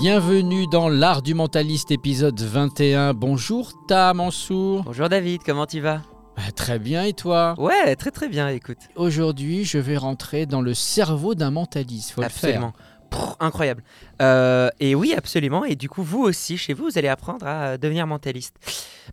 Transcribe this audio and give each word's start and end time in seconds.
Bienvenue 0.00 0.66
dans 0.66 0.88
l'art 0.88 1.20
du 1.20 1.34
mentaliste 1.34 1.90
épisode 1.90 2.40
21. 2.40 3.12
Bonjour 3.12 3.72
Ta 3.86 4.14
Mansour. 4.14 4.84
Bonjour 4.84 5.10
David, 5.10 5.42
comment 5.44 5.66
tu 5.66 5.80
vas? 5.80 6.00
Bah, 6.34 6.50
Très 6.56 6.78
bien 6.78 7.04
et 7.04 7.12
toi? 7.12 7.54
Ouais, 7.58 7.94
très 7.96 8.10
très 8.10 8.28
bien, 8.28 8.48
écoute. 8.48 8.78
Aujourd'hui 8.96 9.64
je 9.64 9.76
vais 9.76 9.98
rentrer 9.98 10.46
dans 10.46 10.62
le 10.62 10.72
cerveau 10.72 11.34
d'un 11.34 11.50
mentaliste. 11.50 12.12
Faut 12.12 12.22
absolument. 12.22 12.72
Incroyable. 13.38 13.84
Euh, 14.22 14.70
et 14.80 14.94
oui, 14.94 15.12
absolument. 15.14 15.66
Et 15.66 15.76
du 15.76 15.90
coup, 15.90 16.02
vous 16.02 16.22
aussi, 16.22 16.56
chez 16.56 16.72
vous, 16.72 16.84
vous 16.84 16.98
allez 16.98 17.08
apprendre 17.08 17.46
à 17.46 17.76
devenir 17.76 18.06
mentaliste. 18.06 18.56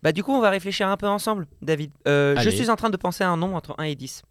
Bah, 0.01 0.13
du 0.13 0.23
coup, 0.23 0.31
on 0.31 0.39
va 0.39 0.49
réfléchir 0.49 0.87
un 0.87 0.95
peu 0.95 1.07
ensemble, 1.07 1.45
David. 1.61 1.91
Euh, 2.07 2.37
je 2.39 2.49
suis 2.49 2.69
en 2.69 2.77
train 2.77 2.89
de 2.89 2.95
penser 2.95 3.25
à 3.25 3.29
un 3.29 3.35
nombre 3.35 3.55
entre 3.55 3.75
1 3.77 3.83
et 3.83 3.95
10. 3.95 4.23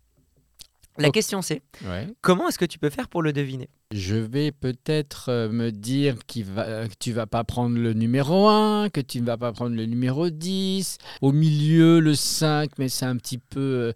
La 0.96 1.10
question 1.10 1.42
c'est. 1.42 1.62
Ouais. 1.84 2.08
comment 2.22 2.48
est-ce 2.48 2.58
que 2.58 2.64
tu 2.64 2.78
peux 2.78 2.90
faire 2.90 3.08
pour 3.08 3.22
le 3.22 3.32
deviner? 3.32 3.68
Je 3.90 4.16
vais 4.16 4.52
peut-être 4.52 5.30
euh, 5.30 5.48
me 5.48 5.72
dire 5.72 6.16
qu'il 6.26 6.44
va, 6.44 6.66
euh, 6.66 6.88
que 6.88 6.94
tu 7.00 7.12
vas 7.12 7.26
pas 7.26 7.42
prendre 7.42 7.78
le 7.78 7.94
numéro 7.94 8.46
1, 8.46 8.90
que 8.90 9.00
tu 9.00 9.18
ne 9.22 9.24
vas 9.24 9.38
pas 9.38 9.50
prendre 9.52 9.74
le 9.74 9.86
numéro 9.86 10.28
10. 10.28 10.98
Au 11.22 11.32
milieu, 11.32 11.98
le 11.98 12.14
5, 12.14 12.72
mais 12.76 12.90
c'est 12.90 13.06
un 13.06 13.16
petit 13.16 13.38
peu 13.38 13.94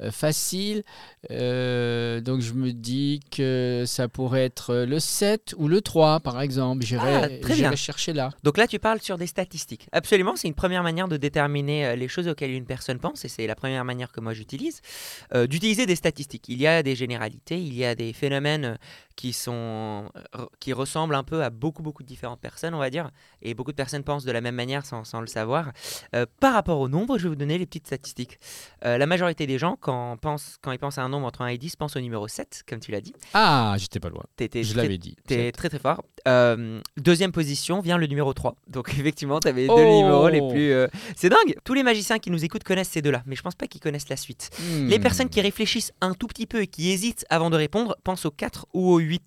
euh, 0.00 0.10
facile. 0.10 0.82
Euh, 1.30 2.22
donc 2.22 2.40
je 2.40 2.54
me 2.54 2.72
dis 2.72 3.20
que 3.30 3.84
ça 3.86 4.08
pourrait 4.08 4.46
être 4.46 4.74
le 4.74 4.98
7 4.98 5.54
ou 5.58 5.68
le 5.68 5.82
3, 5.82 6.20
par 6.20 6.40
exemple. 6.40 6.82
J'irai 6.82 7.14
Ah, 7.14 7.28
j'irai 7.54 7.76
chercher 7.76 8.14
là. 8.14 8.30
Donc 8.44 8.56
là, 8.56 8.66
tu 8.66 8.78
parles 8.78 9.02
sur 9.02 9.18
des 9.18 9.26
statistiques. 9.26 9.88
Absolument, 9.92 10.36
c'est 10.36 10.48
une 10.48 10.54
première 10.54 10.82
manière 10.82 11.06
de 11.06 11.18
déterminer 11.18 11.96
les 11.96 12.08
choses 12.08 12.28
auxquelles 12.28 12.52
une 12.52 12.64
personne 12.64 12.98
pense, 12.98 13.26
et 13.26 13.28
c'est 13.28 13.46
la 13.46 13.54
première 13.54 13.84
manière 13.84 14.10
que 14.10 14.22
moi 14.22 14.32
j'utilise, 14.32 14.80
euh, 15.34 15.46
d'utiliser 15.46 15.84
des 15.84 15.96
statistiques. 15.96 16.46
Il 16.48 16.62
y 16.62 16.66
a 16.66 16.82
des 16.82 16.96
généralités, 16.96 17.58
il 17.58 17.74
y 17.74 17.84
a 17.84 17.94
des 17.94 18.14
phénomènes 18.14 18.78
qui 19.16 19.33
sont 19.34 20.10
euh, 20.36 20.46
qui 20.60 20.72
ressemblent 20.72 21.14
un 21.14 21.24
peu 21.24 21.42
à 21.42 21.50
beaucoup 21.50 21.82
beaucoup 21.82 22.02
de 22.02 22.08
différentes 22.08 22.40
personnes, 22.40 22.74
on 22.74 22.78
va 22.78 22.90
dire, 22.90 23.10
et 23.42 23.54
beaucoup 23.54 23.70
de 23.72 23.76
personnes 23.76 24.04
pensent 24.04 24.24
de 24.24 24.32
la 24.32 24.40
même 24.40 24.54
manière 24.54 24.86
sans, 24.86 25.04
sans 25.04 25.20
le 25.20 25.26
savoir. 25.26 25.72
Euh, 26.14 26.26
par 26.40 26.54
rapport 26.54 26.80
au 26.80 26.88
nombre, 26.88 27.18
je 27.18 27.24
vais 27.24 27.28
vous 27.30 27.36
donner 27.36 27.58
les 27.58 27.66
petites 27.66 27.86
statistiques. 27.86 28.38
Euh, 28.84 28.98
la 28.98 29.06
majorité 29.06 29.46
des 29.46 29.58
gens, 29.58 29.76
quand, 29.80 30.16
pensent, 30.16 30.58
quand 30.62 30.72
ils 30.72 30.78
pensent 30.78 30.98
à 30.98 31.02
un 31.02 31.08
nombre 31.08 31.26
entre 31.26 31.42
1 31.42 31.48
et 31.48 31.58
10, 31.58 31.76
pensent 31.76 31.96
au 31.96 32.00
numéro 32.00 32.28
7, 32.28 32.64
comme 32.68 32.80
tu 32.80 32.92
l'as 32.92 33.00
dit. 33.00 33.14
Ah, 33.34 33.74
j'étais 33.78 34.00
pas 34.00 34.08
loin. 34.08 34.24
Je 34.38 34.76
l'avais 34.76 34.98
dit. 34.98 35.16
T'es 35.26 35.52
très 35.52 35.68
très 35.68 35.78
fort. 35.78 36.02
Euh, 36.26 36.80
deuxième 36.96 37.32
position 37.32 37.80
vient 37.80 37.98
le 37.98 38.06
numéro 38.06 38.32
3. 38.32 38.56
Donc 38.68 38.88
effectivement, 38.98 39.40
tu 39.40 39.48
avais 39.48 39.66
Oh. 39.68 39.76
deux 39.76 39.84
numéros 39.84 40.28
les 40.28 40.40
plus... 40.40 40.74
C'est 41.16 41.28
dingue 41.28 41.56
Tous 41.64 41.74
les 41.74 41.82
magiciens 41.82 42.18
qui 42.18 42.30
nous 42.30 42.44
écoutent 42.44 42.64
connaissent 42.64 42.90
ces 42.90 43.02
deux-là, 43.02 43.22
mais 43.26 43.34
je 43.34 43.42
pense 43.42 43.54
pas 43.54 43.66
qu'ils 43.66 43.80
connaissent 43.80 44.08
la 44.08 44.16
suite. 44.16 44.50
Hmm. 44.60 44.88
Les 44.88 44.98
personnes 44.98 45.28
qui 45.28 45.40
réfléchissent 45.40 45.92
un 46.00 46.12
tout 46.12 46.26
petit 46.26 46.46
peu 46.46 46.62
et 46.62 46.66
qui 46.66 46.90
hésitent 46.90 47.24
avant 47.30 47.50
de 47.50 47.56
répondre 47.56 47.96
pensent 48.04 48.26
au 48.26 48.30
4 48.30 48.66
ou 48.74 48.92
au 48.92 48.98
8. 48.98 49.23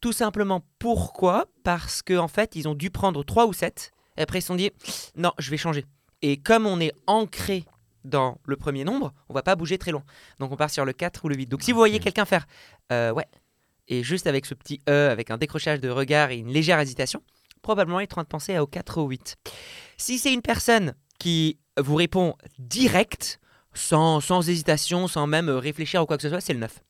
Tout 0.00 0.12
simplement 0.12 0.64
pourquoi? 0.78 1.46
Parce 1.62 2.02
qu'en 2.02 2.24
en 2.24 2.28
fait, 2.28 2.56
ils 2.56 2.68
ont 2.68 2.74
dû 2.74 2.90
prendre 2.90 3.24
3 3.24 3.46
ou 3.46 3.52
7, 3.52 3.92
et 4.16 4.22
après 4.22 4.38
ils 4.38 4.42
se 4.42 4.48
sont 4.48 4.54
dit, 4.54 4.70
non, 5.16 5.32
je 5.38 5.50
vais 5.50 5.56
changer. 5.56 5.84
Et 6.22 6.36
comme 6.36 6.66
on 6.66 6.80
est 6.80 6.92
ancré 7.06 7.64
dans 8.04 8.38
le 8.44 8.56
premier 8.56 8.84
nombre, 8.84 9.12
on 9.28 9.34
va 9.34 9.42
pas 9.42 9.56
bouger 9.56 9.78
très 9.78 9.90
loin. 9.90 10.04
Donc 10.38 10.52
on 10.52 10.56
part 10.56 10.70
sur 10.70 10.84
le 10.84 10.92
4 10.92 11.24
ou 11.24 11.28
le 11.28 11.36
8. 11.36 11.46
Donc 11.46 11.62
si 11.62 11.72
vous 11.72 11.78
voyez 11.78 11.98
quelqu'un 11.98 12.24
faire, 12.24 12.46
euh, 12.92 13.12
ouais, 13.12 13.26
et 13.88 14.02
juste 14.02 14.26
avec 14.26 14.46
ce 14.46 14.54
petit 14.54 14.80
E, 14.88 15.10
avec 15.10 15.30
un 15.30 15.38
décrochage 15.38 15.80
de 15.80 15.88
regard 15.88 16.30
et 16.30 16.36
une 16.36 16.48
légère 16.48 16.80
hésitation, 16.80 17.22
probablement 17.62 18.00
il 18.00 18.04
est 18.04 18.12
en 18.12 18.16
train 18.16 18.22
de 18.22 18.28
penser 18.28 18.58
au 18.58 18.66
4 18.66 18.98
ou 18.98 19.02
au 19.02 19.08
8. 19.08 19.36
Si 19.96 20.18
c'est 20.18 20.32
une 20.32 20.42
personne 20.42 20.94
qui 21.18 21.58
vous 21.78 21.94
répond 21.94 22.36
direct, 22.58 23.40
sans, 23.74 24.20
sans 24.20 24.48
hésitation, 24.48 25.08
sans 25.08 25.26
même 25.26 25.48
euh, 25.48 25.58
réfléchir 25.58 26.02
ou 26.02 26.06
quoi 26.06 26.16
que 26.16 26.22
ce 26.22 26.28
soit, 26.28 26.40
c'est 26.40 26.52
le 26.52 26.60
9. 26.60 26.80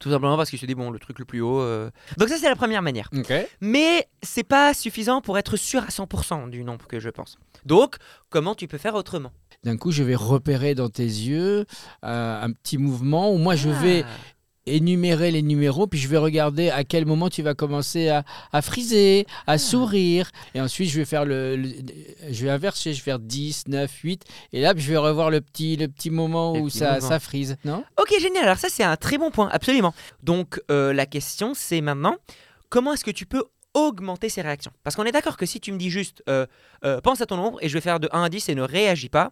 Tout 0.00 0.10
simplement 0.10 0.36
parce 0.36 0.50
qu'il 0.50 0.58
se 0.58 0.66
dit, 0.66 0.74
bon, 0.74 0.90
le 0.90 0.98
truc 0.98 1.18
le 1.18 1.24
plus 1.24 1.40
haut. 1.40 1.60
euh. 1.60 1.90
Donc, 2.18 2.28
ça, 2.28 2.36
c'est 2.38 2.48
la 2.48 2.56
première 2.56 2.82
manière. 2.82 3.08
Ok. 3.16 3.32
Mais 3.60 4.06
c'est 4.22 4.42
pas 4.44 4.74
suffisant 4.74 5.20
pour 5.20 5.38
être 5.38 5.56
sûr 5.56 5.82
à 5.82 5.88
100% 5.88 6.50
du 6.50 6.64
nombre 6.64 6.86
que 6.86 7.00
je 7.00 7.08
pense. 7.10 7.38
Donc, 7.64 7.96
comment 8.28 8.54
tu 8.54 8.66
peux 8.68 8.78
faire 8.78 8.94
autrement? 8.94 9.32
D'un 9.62 9.76
coup, 9.78 9.92
je 9.92 10.02
vais 10.02 10.14
repérer 10.16 10.74
dans 10.74 10.90
tes 10.90 11.04
yeux 11.04 11.64
euh, 12.04 12.42
un 12.42 12.52
petit 12.52 12.76
mouvement 12.76 13.32
où 13.32 13.38
moi 13.38 13.56
je 13.56 13.70
vais 13.70 14.04
Ah. 14.06 14.08
Énumérer 14.66 15.30
les 15.30 15.42
numéros, 15.42 15.86
puis 15.86 15.98
je 15.98 16.08
vais 16.08 16.16
regarder 16.18 16.70
à 16.70 16.84
quel 16.84 17.06
moment 17.06 17.28
tu 17.28 17.42
vas 17.42 17.54
commencer 17.54 18.08
à, 18.08 18.24
à 18.52 18.62
friser, 18.62 19.26
Ah. 19.46 19.52
à 19.52 19.58
sourire. 19.58 20.30
Et 20.54 20.60
ensuite, 20.60 20.88
je 20.90 20.98
vais 20.98 21.04
faire 21.04 21.24
le, 21.24 21.56
le- 21.56 21.72
je 22.30 22.44
vais 22.44 22.50
inverser, 22.50 22.92
je 22.92 22.98
vais 23.00 23.04
faire 23.04 23.18
10, 23.18 23.64
9, 23.68 23.90
8. 23.92 24.24
Et 24.52 24.60
là, 24.60 24.72
je 24.76 24.88
vais 24.90 24.96
revoir 24.96 25.30
le 25.30 25.40
petit, 25.40 25.76
le 25.76 25.88
petit 25.88 26.10
moment 26.10 26.54
Le 26.54 26.60
où 26.60 26.66
petit 26.68 26.78
ça, 26.78 27.00
ça 27.00 27.20
frise, 27.20 27.56
non? 27.64 27.84
Ok, 28.00 28.14
génial. 28.20 28.44
Alors 28.44 28.58
ça, 28.58 28.68
c'est 28.70 28.84
un 28.84 28.96
très 28.96 29.18
bon 29.18 29.30
point, 29.30 29.48
absolument. 29.52 29.94
Donc 30.22 30.60
euh, 30.70 30.92
la 30.92 31.06
question, 31.06 31.52
c'est 31.54 31.80
maintenant, 31.80 32.16
comment 32.70 32.92
est-ce 32.94 33.04
que 33.04 33.10
tu 33.10 33.26
peux 33.26 33.44
augmenter 33.74 34.28
ces 34.28 34.40
réactions? 34.40 34.72
Parce 34.82 34.96
qu'on 34.96 35.04
est 35.04 35.12
d'accord 35.12 35.36
que 35.36 35.46
si 35.46 35.60
tu 35.60 35.72
me 35.72 35.78
dis 35.78 35.90
juste, 35.90 36.22
euh, 36.28 36.46
euh, 36.84 37.00
pense 37.00 37.20
à 37.20 37.26
ton 37.26 37.36
nombre 37.36 37.58
et 37.62 37.68
je 37.68 37.74
vais 37.74 37.80
faire 37.80 38.00
de 38.00 38.08
1 38.12 38.22
à 38.22 38.28
10 38.28 38.48
et 38.48 38.54
ne 38.54 38.62
réagis 38.62 39.08
pas, 39.08 39.30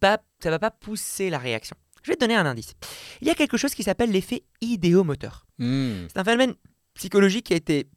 pas, 0.00 0.18
ça 0.42 0.50
va 0.50 0.58
pas 0.58 0.70
pousser 0.72 1.30
la 1.30 1.38
réaction. 1.38 1.76
Je 2.06 2.12
vais 2.12 2.14
te 2.14 2.20
donner 2.20 2.36
un 2.36 2.46
indice. 2.46 2.74
Il 3.20 3.26
y 3.26 3.30
a 3.30 3.34
quelque 3.34 3.56
chose 3.56 3.74
qui 3.74 3.82
s'appelle 3.82 4.12
l'effet 4.12 4.44
idéomoteur. 4.60 5.44
Hmm. 5.58 6.06
C'est 6.06 6.18
un 6.20 6.22
phénomène 6.24 6.54
psychologique 6.94 7.46
qui 7.46 7.52
a 7.52 7.56
été 7.56 7.88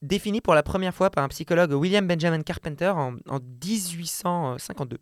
défini 0.00 0.40
pour 0.40 0.54
la 0.54 0.62
première 0.62 0.94
fois 0.94 1.10
par 1.10 1.24
un 1.24 1.28
psychologue 1.28 1.72
William 1.72 2.06
Benjamin 2.06 2.42
Carpenter 2.42 2.86
en, 2.90 3.16
en 3.28 3.40
1852. 3.40 4.98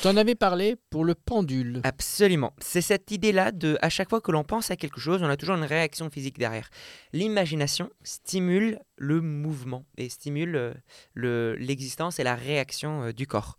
Tu 0.00 0.08
en 0.08 0.16
avais 0.16 0.34
parlé 0.34 0.76
pour 0.88 1.04
le 1.04 1.14
pendule. 1.14 1.82
Absolument. 1.84 2.54
C'est 2.58 2.80
cette 2.80 3.10
idée-là 3.10 3.52
de, 3.52 3.76
à 3.82 3.90
chaque 3.90 4.08
fois 4.08 4.22
que 4.22 4.32
l'on 4.32 4.44
pense 4.44 4.70
à 4.70 4.76
quelque 4.76 5.00
chose, 5.00 5.22
on 5.22 5.28
a 5.28 5.36
toujours 5.36 5.56
une 5.56 5.64
réaction 5.64 6.08
physique 6.08 6.38
derrière. 6.38 6.70
L'imagination 7.12 7.90
stimule 8.02 8.78
le 8.96 9.20
mouvement 9.20 9.84
et 9.98 10.08
stimule 10.08 10.56
euh, 10.56 10.72
le- 11.12 11.54
l'existence 11.56 12.18
et 12.18 12.24
la 12.24 12.34
réaction 12.34 13.02
euh, 13.02 13.12
du 13.12 13.26
corps. 13.26 13.58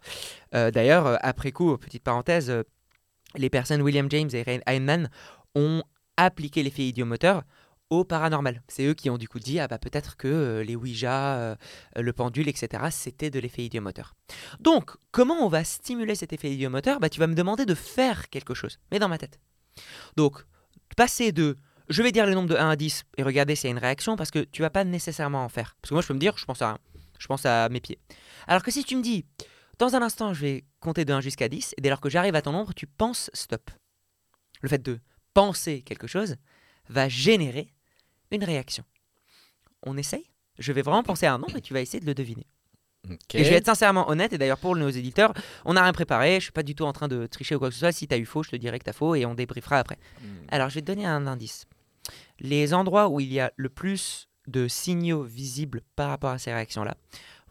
Euh, 0.56 0.72
D'ailleurs, 0.72 1.20
après 1.22 1.52
coup, 1.52 1.78
petite 1.78 2.04
parenthèse, 2.04 2.52
les 3.36 3.50
personnes 3.50 3.82
William 3.82 4.10
James 4.10 4.30
et 4.34 4.62
Heinemann 4.66 5.10
ont 5.56 5.84
appliqué 6.18 6.64
l'effet 6.64 6.84
idiomoteur 6.84 7.44
au 7.90 8.04
paranormal. 8.04 8.62
C'est 8.68 8.86
eux 8.86 8.94
qui 8.94 9.10
ont 9.10 9.18
du 9.18 9.28
coup 9.28 9.40
dit 9.40 9.60
ah 9.60 9.68
bah 9.68 9.80
peut-être 9.80 10.16
que 10.16 10.28
euh, 10.28 10.64
les 10.64 10.76
Ouija, 10.76 11.38
euh, 11.38 11.56
le 11.96 12.14
pendule, 12.14 12.48
etc. 12.48 12.84
C'était 12.92 13.30
de 13.30 13.40
l'effet 13.40 13.64
idiomoteur. 13.64 14.16
Donc, 14.60 14.92
comment 15.12 15.44
on 15.44 15.48
va 15.48 15.64
stimuler 15.64 16.16
cet 16.16 16.34
effet 16.34 16.52
idiomoteur? 16.52 17.00
Bah, 17.00 17.10
Tu 17.10 17.20
vas 17.20 17.28
me 17.28 17.36
demander 17.36 17.66
de 17.66 17.74
faire 17.74 18.30
quelque 18.30 18.54
chose, 18.54 18.80
mais 18.92 19.00
dans 19.00 19.10
ma 19.10 19.18
tête. 19.18 19.40
Donc, 20.18 20.44
passer 20.96 21.32
de 21.32 21.58
je 21.90 22.04
vais 22.04 22.12
dire 22.12 22.28
le 22.28 22.36
nombre 22.36 22.50
de 22.50 22.56
1 22.56 22.70
à 22.70 22.76
10 22.76 23.06
et 23.18 23.24
regarder 23.24 23.56
s'il 23.56 23.66
y 23.66 23.70
a 23.70 23.76
une 23.76 23.80
réaction 23.80 24.16
parce 24.16 24.30
que 24.30 24.40
tu 24.40 24.62
vas 24.62 24.70
pas 24.70 24.84
nécessairement 24.84 25.44
en 25.44 25.50
faire. 25.50 25.76
Parce 25.82 25.90
que 25.90 25.96
moi, 25.96 26.04
je 26.04 26.08
peux 26.08 26.14
me 26.14 26.20
dire, 26.20 26.38
je 26.38 26.46
pense 26.46 26.62
à. 26.62 26.78
Je 27.18 27.28
pense 27.28 27.46
à 27.46 27.68
mes 27.68 27.82
pieds. 27.82 28.00
Alors 28.48 28.64
que 28.64 28.72
si 28.72 28.84
tu 28.86 28.96
me 28.96 29.02
dis, 29.02 29.26
dans 29.80 29.96
un 29.96 30.02
instant, 30.02 30.34
je 30.34 30.42
vais 30.42 30.66
compter 30.80 31.06
de 31.06 31.14
1 31.14 31.22
jusqu'à 31.22 31.50
10 31.50 31.74
et 31.78 31.82
dès 31.82 31.90
lors 31.90 32.02
que 32.02 32.10
j'arrive 32.10 32.36
à 32.36 32.42
ton 32.42 32.52
nombre, 32.52 32.74
tu 32.74 32.86
penses 32.86 33.32
stop. 33.34 33.72
Le 34.62 34.70
fait 34.70 34.82
de 34.82 35.00
penser 35.34 35.82
quelque 35.82 36.06
chose 36.06 36.36
va 36.90 37.10
générer 37.10 37.74
une 38.32 38.44
réaction. 38.44 38.84
On 39.84 39.98
essaye? 39.98 40.30
Je 40.58 40.74
vais 40.74 40.82
vraiment 40.82 41.04
penser 41.04 41.26
à 41.26 41.34
un 41.34 41.38
nombre 41.38 41.56
et 41.56 41.62
tu 41.62 41.74
vas 41.74 41.82
essayer 41.82 42.02
de 42.02 42.06
le 42.06 42.14
deviner. 42.14 42.46
Et 43.34 43.46
je 43.46 43.50
vais 43.50 43.56
être 43.56 43.66
sincèrement 43.66 44.10
honnête, 44.10 44.34
et 44.34 44.38
d'ailleurs 44.38 44.58
pour 44.58 44.76
nos 44.76 44.90
éditeurs, 44.90 45.34
on 45.64 45.74
n'a 45.74 45.84
rien 45.84 45.94
préparé, 45.94 46.36
je 46.36 46.44
suis 46.44 46.52
pas 46.52 46.64
du 46.64 46.76
tout 46.76 46.84
en 46.84 46.92
train 46.92 47.08
de 47.08 47.26
tricher 47.28 47.56
ou 47.56 47.60
quoi 47.60 47.70
que 47.70 47.74
ce 47.74 47.80
soit. 47.80 47.94
Si 47.94 48.08
tu 48.08 48.14
as 48.14 48.18
eu 48.18 48.26
faux, 48.26 48.44
je 48.44 48.50
te 48.50 48.56
dirai 48.58 48.78
que 48.78 48.84
tu 48.84 48.90
as 48.90 48.94
faux 48.94 49.16
et 49.16 49.26
on 49.26 49.36
débriefera 49.36 49.80
après. 49.80 49.98
Hmm. 50.22 50.46
Alors 50.50 50.70
je 50.70 50.76
vais 50.76 50.82
te 50.82 50.88
donner 50.88 51.06
un 51.06 51.26
indice. 51.26 51.66
Les 52.40 52.74
endroits 52.74 53.08
où 53.08 53.22
il 53.22 53.32
y 53.32 53.40
a 53.40 53.54
le 53.56 53.70
plus 53.70 54.28
de 54.48 54.68
signaux 54.68 55.24
visibles 55.24 55.82
par 55.96 56.10
rapport 56.10 56.32
à 56.32 56.38
ces 56.38 56.52
réactions-là 56.52 56.96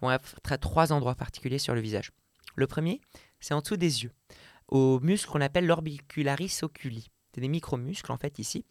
vont 0.01 0.11
être 0.11 0.37
à 0.51 0.59
trois 0.59 0.93
endroits 0.93 1.15
particuliers 1.15 1.59
sur 1.59 1.75
le 1.75 1.81
visage. 1.81 2.13
Le 2.55 2.67
premier, 2.67 3.01
c'est 3.41 3.55
en 3.55 3.61
dessous 3.61 3.77
des 3.77 4.05
yeux, 4.05 4.13
au 4.69 5.01
muscle 5.01 5.31
qu'on 5.31 5.41
appelle 5.41 5.67
l'orbicularis 5.67 6.59
oculi. 6.63 7.11
C'est 7.35 7.41
des 7.41 7.49
micromuscles 7.49 8.11
en 8.11 8.17
fait 8.17 8.39
ici 8.39 8.65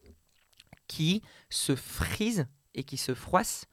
qui 0.88 1.22
se 1.50 1.76
frisent 1.76 2.48
et 2.74 2.84
qui 2.84 2.98
se 2.98 3.14
froissent 3.14 3.66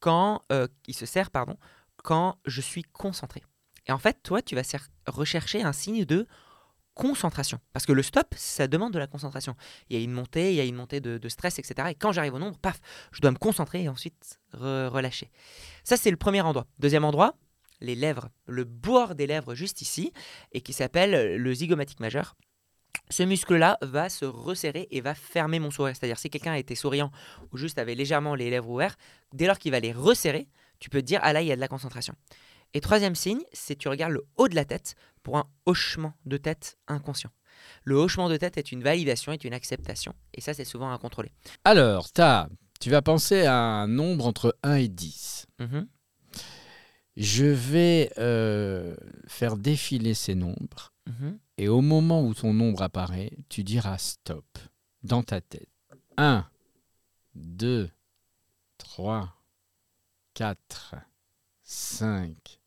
quand 0.00 0.42
euh, 0.52 0.68
qui 0.82 0.92
se 0.92 1.06
serrent 1.06 1.30
pardon 1.30 1.56
quand 1.96 2.38
je 2.44 2.60
suis 2.60 2.82
concentré. 2.82 3.42
Et 3.86 3.92
en 3.92 3.98
fait, 3.98 4.22
toi, 4.22 4.42
tu 4.42 4.54
vas 4.54 4.62
rechercher 5.06 5.62
un 5.62 5.72
signe 5.72 6.04
de 6.04 6.26
concentration. 6.94 7.58
Parce 7.72 7.86
que 7.86 7.92
le 7.92 8.02
stop, 8.02 8.26
ça 8.36 8.66
demande 8.66 8.92
de 8.92 8.98
la 8.98 9.06
concentration. 9.06 9.54
Il 9.90 9.96
y 9.96 10.00
a 10.00 10.02
une 10.02 10.12
montée, 10.12 10.50
il 10.50 10.56
y 10.56 10.60
a 10.60 10.64
une 10.64 10.76
montée 10.76 11.00
de, 11.00 11.28
stress, 11.28 11.58
etc. 11.58 11.88
Et 11.90 11.94
quand 11.94 12.12
j'arrive 12.12 12.34
au 12.34 12.38
nombre, 12.38 12.58
paf, 12.58 12.80
je 13.12 13.20
dois 13.20 13.30
me 13.30 13.36
concentrer 13.36 13.82
et 13.82 13.88
ensuite 13.88 14.40
re- 14.52 14.88
relâcher. 14.88 15.30
Ça, 15.82 15.96
c'est 15.96 16.10
le 16.10 16.16
premier 16.16 16.40
endroit. 16.40 16.66
Deuxième 16.78 17.04
endroit, 17.04 17.34
les 17.80 17.94
lèvres. 17.94 18.28
Le 18.46 18.64
bord 18.64 19.14
des 19.14 19.26
lèvres 19.26 19.54
juste 19.54 19.82
ici, 19.82 20.12
et 20.52 20.60
qui 20.60 20.72
s'appelle 20.72 21.36
le 21.36 21.54
zygomatique 21.54 22.00
majeur. 22.00 22.36
Ce 23.10 23.22
muscle-là 23.22 23.76
va 23.82 24.08
se 24.08 24.24
resserrer 24.24 24.88
et 24.90 25.00
va 25.00 25.14
fermer 25.14 25.58
mon 25.58 25.70
sourire. 25.70 25.94
C'est-à-dire, 25.94 26.18
si 26.18 26.30
quelqu'un 26.30 26.54
était 26.54 26.74
souriant 26.74 27.10
ou 27.52 27.58
juste 27.58 27.78
avait 27.78 27.94
légèrement 27.94 28.34
les 28.34 28.48
lèvres 28.50 28.70
ouvertes, 28.70 28.98
dès 29.32 29.46
lors 29.46 29.58
qu'il 29.58 29.72
va 29.72 29.80
les 29.80 29.92
resserrer, 29.92 30.48
tu 30.78 30.90
peux 30.90 31.00
te 31.00 31.06
dire, 31.06 31.20
ah 31.22 31.32
là, 31.32 31.42
il 31.42 31.48
y 31.48 31.52
a 31.52 31.56
de 31.56 31.60
la 31.60 31.68
concentration. 31.68 32.14
Et 32.74 32.80
troisième 32.80 33.14
signe, 33.14 33.40
c'est 33.52 33.76
tu 33.76 33.88
regardes 33.88 34.12
le 34.12 34.26
haut 34.36 34.48
de 34.48 34.54
la 34.54 34.64
tête 34.64 34.96
pour 35.22 35.38
un 35.38 35.48
hochement 35.64 36.12
de 36.26 36.36
tête 36.36 36.76
inconscient. 36.88 37.30
Le 37.84 37.94
hochement 37.94 38.28
de 38.28 38.36
tête 38.36 38.58
est 38.58 38.72
une 38.72 38.82
validation, 38.82 39.32
est 39.32 39.44
une 39.44 39.54
acceptation, 39.54 40.14
et 40.34 40.40
ça 40.40 40.54
c'est 40.54 40.64
souvent 40.64 40.92
à 40.92 40.98
contrôler. 40.98 41.32
Alors, 41.64 42.08
Tu 42.80 42.90
vas 42.90 43.00
penser 43.00 43.46
à 43.46 43.56
un 43.56 43.86
nombre 43.86 44.26
entre 44.26 44.58
1 44.64 44.74
et 44.74 44.88
10. 44.88 45.46
Mhm. 45.60 45.88
Je 47.16 47.44
vais 47.44 48.12
euh, 48.18 48.96
faire 49.28 49.56
défiler 49.56 50.14
ces 50.14 50.34
nombres. 50.34 50.92
Mhm. 51.06 51.38
Et 51.58 51.68
au 51.68 51.80
moment 51.80 52.26
où 52.26 52.34
ton 52.34 52.52
nombre 52.52 52.82
apparaît, 52.82 53.30
tu 53.48 53.62
diras 53.62 53.98
stop 53.98 54.44
dans 55.04 55.22
ta 55.22 55.40
tête. 55.40 55.68
1, 56.16 56.44
2, 57.36 57.88
3, 58.78 59.32
4, 60.34 60.96
5, 61.62 62.60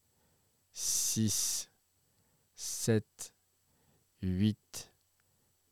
6, 0.88 1.72
7, 2.54 3.04
8, 4.22 4.92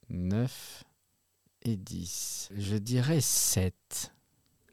9 0.10 0.84
et 1.62 1.76
10. 1.76 2.50
Je 2.58 2.76
dirais 2.78 3.22
7. 3.22 3.76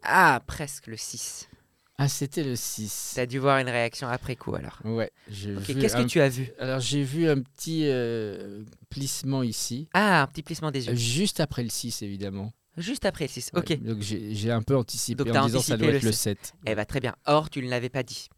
Ah, 0.02 0.42
presque 0.46 0.86
le 0.86 0.96
6. 0.96 1.50
Ah, 1.98 2.08
c'était 2.08 2.44
le 2.44 2.56
6. 2.56 3.12
T'as 3.16 3.26
dû 3.26 3.38
voir 3.40 3.58
une 3.58 3.68
réaction 3.68 4.08
après 4.08 4.34
coup 4.34 4.54
alors. 4.54 4.78
Ouais, 4.86 5.10
j'ai 5.28 5.54
Ok, 5.54 5.64
vu 5.64 5.74
qu'est-ce 5.78 5.96
un- 5.96 6.04
que 6.04 6.08
tu 6.08 6.22
as 6.22 6.30
vu? 6.30 6.50
Alors 6.58 6.80
j'ai 6.80 7.02
vu 7.04 7.28
un 7.28 7.38
petit 7.42 7.82
euh, 7.84 8.64
plissement 8.88 9.42
ici, 9.42 9.90
Ah, 9.92 10.22
un 10.22 10.26
petit 10.28 10.42
plissement 10.42 10.70
des 10.70 10.86
yeux. 10.86 10.94
juste 10.94 11.40
après 11.40 11.62
le 11.62 11.68
6 11.68 12.00
évidemment. 12.00 12.54
Juste 12.78 13.04
après 13.04 13.26
le 13.26 13.30
6. 13.30 13.50
Ouais, 13.52 13.60
Ok. 13.60 13.82
donc 13.82 14.00
j'ai 14.00 14.50
un 14.50 14.62
peu 14.62 14.78
anticipé 14.78 15.22
Donc, 15.24 15.36
en 15.36 15.44
disant 15.44 15.60
ça 15.60 15.74
anticipé 15.74 15.76
doit 15.76 15.90
le 15.90 15.96
être 15.98 16.02
le 16.04 16.12
sept. 16.12 16.38
7. 16.46 16.54
Eh 16.68 16.74
bah 16.74 16.86
très 16.86 17.00
bien. 17.00 17.14
Or, 17.26 17.50
tu 17.50 17.62
ne 17.62 17.68
l'avais 17.68 17.90
pas 17.90 18.02
dit. 18.02 18.30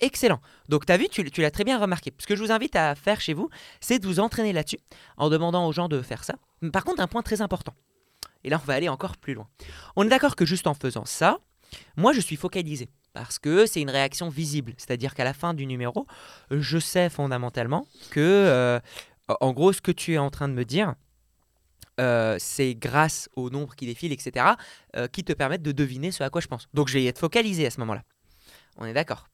Excellent. 0.00 0.40
Donc, 0.68 0.86
tu 0.86 0.92
as 0.92 0.96
vu, 0.96 1.08
tu, 1.08 1.22
l'as 1.40 1.50
très 1.50 1.64
bien 1.64 1.78
remarqué. 1.78 2.12
Ce 2.18 2.26
que 2.26 2.36
je 2.36 2.42
vous 2.42 2.52
invite 2.52 2.76
à 2.76 2.94
faire 2.94 3.20
chez 3.20 3.32
vous, 3.32 3.48
c'est 3.80 3.98
de 3.98 4.06
vous 4.06 4.20
entraîner 4.20 4.52
là-dessus 4.52 4.78
en 5.16 5.30
demandant 5.30 5.66
aux 5.66 5.72
gens 5.72 5.88
de 5.88 6.02
faire 6.02 6.24
ça. 6.24 6.34
Par 6.72 6.84
contre, 6.84 7.00
un 7.00 7.06
point 7.06 7.22
très 7.22 7.40
important. 7.40 7.74
Et 8.44 8.50
là, 8.50 8.60
on 8.62 8.66
va 8.66 8.74
aller 8.74 8.88
encore 8.88 9.16
plus 9.16 9.34
loin. 9.34 9.48
On 9.96 10.04
est 10.04 10.08
d'accord 10.08 10.36
que 10.36 10.44
juste 10.44 10.66
en 10.66 10.74
faisant 10.74 11.04
ça, 11.04 11.38
moi, 11.96 12.12
je 12.12 12.20
suis 12.20 12.36
focalisé. 12.36 12.88
Parce 13.12 13.38
que 13.38 13.64
c'est 13.64 13.80
une 13.80 13.90
réaction 13.90 14.28
visible. 14.28 14.74
C'est-à-dire 14.76 15.14
qu'à 15.14 15.24
la 15.24 15.32
fin 15.32 15.54
du 15.54 15.66
numéro, 15.66 16.06
je 16.50 16.78
sais 16.78 17.08
fondamentalement 17.08 17.86
que, 18.10 18.20
euh, 18.20 18.78
en 19.40 19.52
gros, 19.52 19.72
ce 19.72 19.80
que 19.80 19.90
tu 19.90 20.12
es 20.12 20.18
en 20.18 20.30
train 20.30 20.48
de 20.48 20.52
me 20.52 20.66
dire, 20.66 20.94
euh, 21.98 22.36
c'est 22.38 22.74
grâce 22.74 23.30
au 23.34 23.48
nombre 23.48 23.74
qui 23.74 23.86
défile, 23.86 24.12
etc., 24.12 24.44
euh, 24.96 25.08
qui 25.08 25.24
te 25.24 25.32
permettent 25.32 25.62
de 25.62 25.72
deviner 25.72 26.12
ce 26.12 26.22
à 26.22 26.28
quoi 26.28 26.42
je 26.42 26.46
pense. 26.46 26.68
Donc, 26.74 26.88
je 26.88 26.94
vais 26.94 27.06
être 27.06 27.18
focalisé 27.18 27.64
à 27.66 27.70
ce 27.70 27.80
moment-là. 27.80 28.02
On 28.76 28.84
est 28.84 28.92
d'accord. 28.92 29.28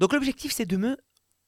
Donc 0.00 0.12
l'objectif 0.12 0.52
c'est 0.52 0.66
de 0.66 0.76
me 0.76 0.96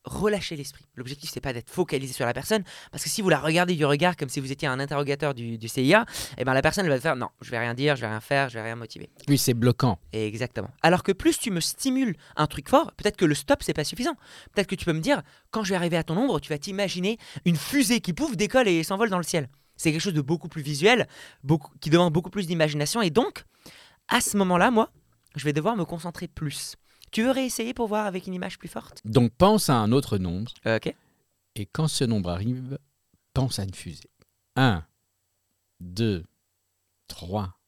relâcher 0.04 0.56
l'esprit. 0.56 0.86
L'objectif 0.94 1.30
c'est 1.32 1.40
pas 1.40 1.52
d'être 1.52 1.70
focalisé 1.70 2.12
sur 2.12 2.24
la 2.24 2.32
personne 2.32 2.62
parce 2.90 3.04
que 3.04 3.10
si 3.10 3.20
vous 3.20 3.28
la 3.28 3.38
regardez 3.38 3.74
du 3.74 3.84
regard 3.84 4.16
comme 4.16 4.28
si 4.28 4.40
vous 4.40 4.52
étiez 4.52 4.68
un 4.68 4.80
interrogateur 4.80 5.34
du, 5.34 5.58
du 5.58 5.68
CIA, 5.68 6.06
eh 6.38 6.44
ben 6.44 6.54
la 6.54 6.62
personne 6.62 6.84
elle 6.84 6.90
va 6.90 7.00
faire 7.00 7.16
non, 7.16 7.28
je 7.40 7.50
vais 7.50 7.58
rien 7.58 7.74
dire, 7.74 7.96
je 7.96 8.02
vais 8.02 8.08
rien 8.08 8.20
faire, 8.20 8.48
je 8.48 8.54
vais 8.54 8.62
rien 8.62 8.76
motiver. 8.76 9.10
Oui, 9.28 9.38
c'est 9.38 9.54
bloquant. 9.54 9.98
Exactement. 10.12 10.70
Alors 10.82 11.02
que 11.02 11.12
plus 11.12 11.38
tu 11.38 11.50
me 11.50 11.60
stimules 11.60 12.16
un 12.36 12.46
truc 12.46 12.68
fort, 12.68 12.92
peut-être 12.92 13.16
que 13.16 13.24
le 13.24 13.34
stop 13.34 13.62
c'est 13.62 13.74
pas 13.74 13.84
suffisant. 13.84 14.14
Peut-être 14.54 14.68
que 14.68 14.76
tu 14.76 14.84
peux 14.84 14.92
me 14.92 15.00
dire 15.00 15.22
quand 15.50 15.64
je 15.64 15.70
vais 15.70 15.76
arriver 15.76 15.96
à 15.96 16.04
ton 16.04 16.16
ombre, 16.16 16.40
tu 16.40 16.48
vas 16.48 16.58
t'imaginer 16.58 17.18
une 17.44 17.56
fusée 17.56 18.00
qui 18.00 18.12
pouf 18.12 18.36
décolle 18.36 18.68
et 18.68 18.82
s'envole 18.82 19.10
dans 19.10 19.18
le 19.18 19.24
ciel. 19.24 19.48
C'est 19.76 19.92
quelque 19.92 20.00
chose 20.00 20.14
de 20.14 20.20
beaucoup 20.20 20.48
plus 20.48 20.62
visuel, 20.62 21.06
beaucoup, 21.44 21.72
qui 21.80 21.90
demande 21.90 22.12
beaucoup 22.12 22.30
plus 22.30 22.46
d'imagination 22.46 23.00
et 23.00 23.10
donc 23.10 23.44
à 24.08 24.20
ce 24.20 24.36
moment-là, 24.38 24.70
moi, 24.70 24.90
je 25.36 25.44
vais 25.44 25.52
devoir 25.52 25.76
me 25.76 25.84
concentrer 25.84 26.28
plus. 26.28 26.76
Tu 27.10 27.22
veux 27.22 27.30
réessayer 27.30 27.74
pour 27.74 27.88
voir 27.88 28.06
avec 28.06 28.26
une 28.26 28.34
image 28.34 28.58
plus 28.58 28.68
forte? 28.68 29.00
Donc 29.04 29.32
pense 29.34 29.68
à 29.70 29.76
un 29.76 29.92
autre 29.92 30.18
nombre 30.18 30.52
Euh, 30.66 30.76
Ok. 30.76 30.94
et 31.54 31.66
quand 31.66 31.88
ce 31.88 32.04
nombre 32.04 32.30
arrive, 32.30 32.78
pense 33.34 33.58
à 33.58 33.64
une 33.64 33.74
fusée. 33.74 34.10
1, 34.56 34.84
2, 35.80 36.24
3, 37.08 37.58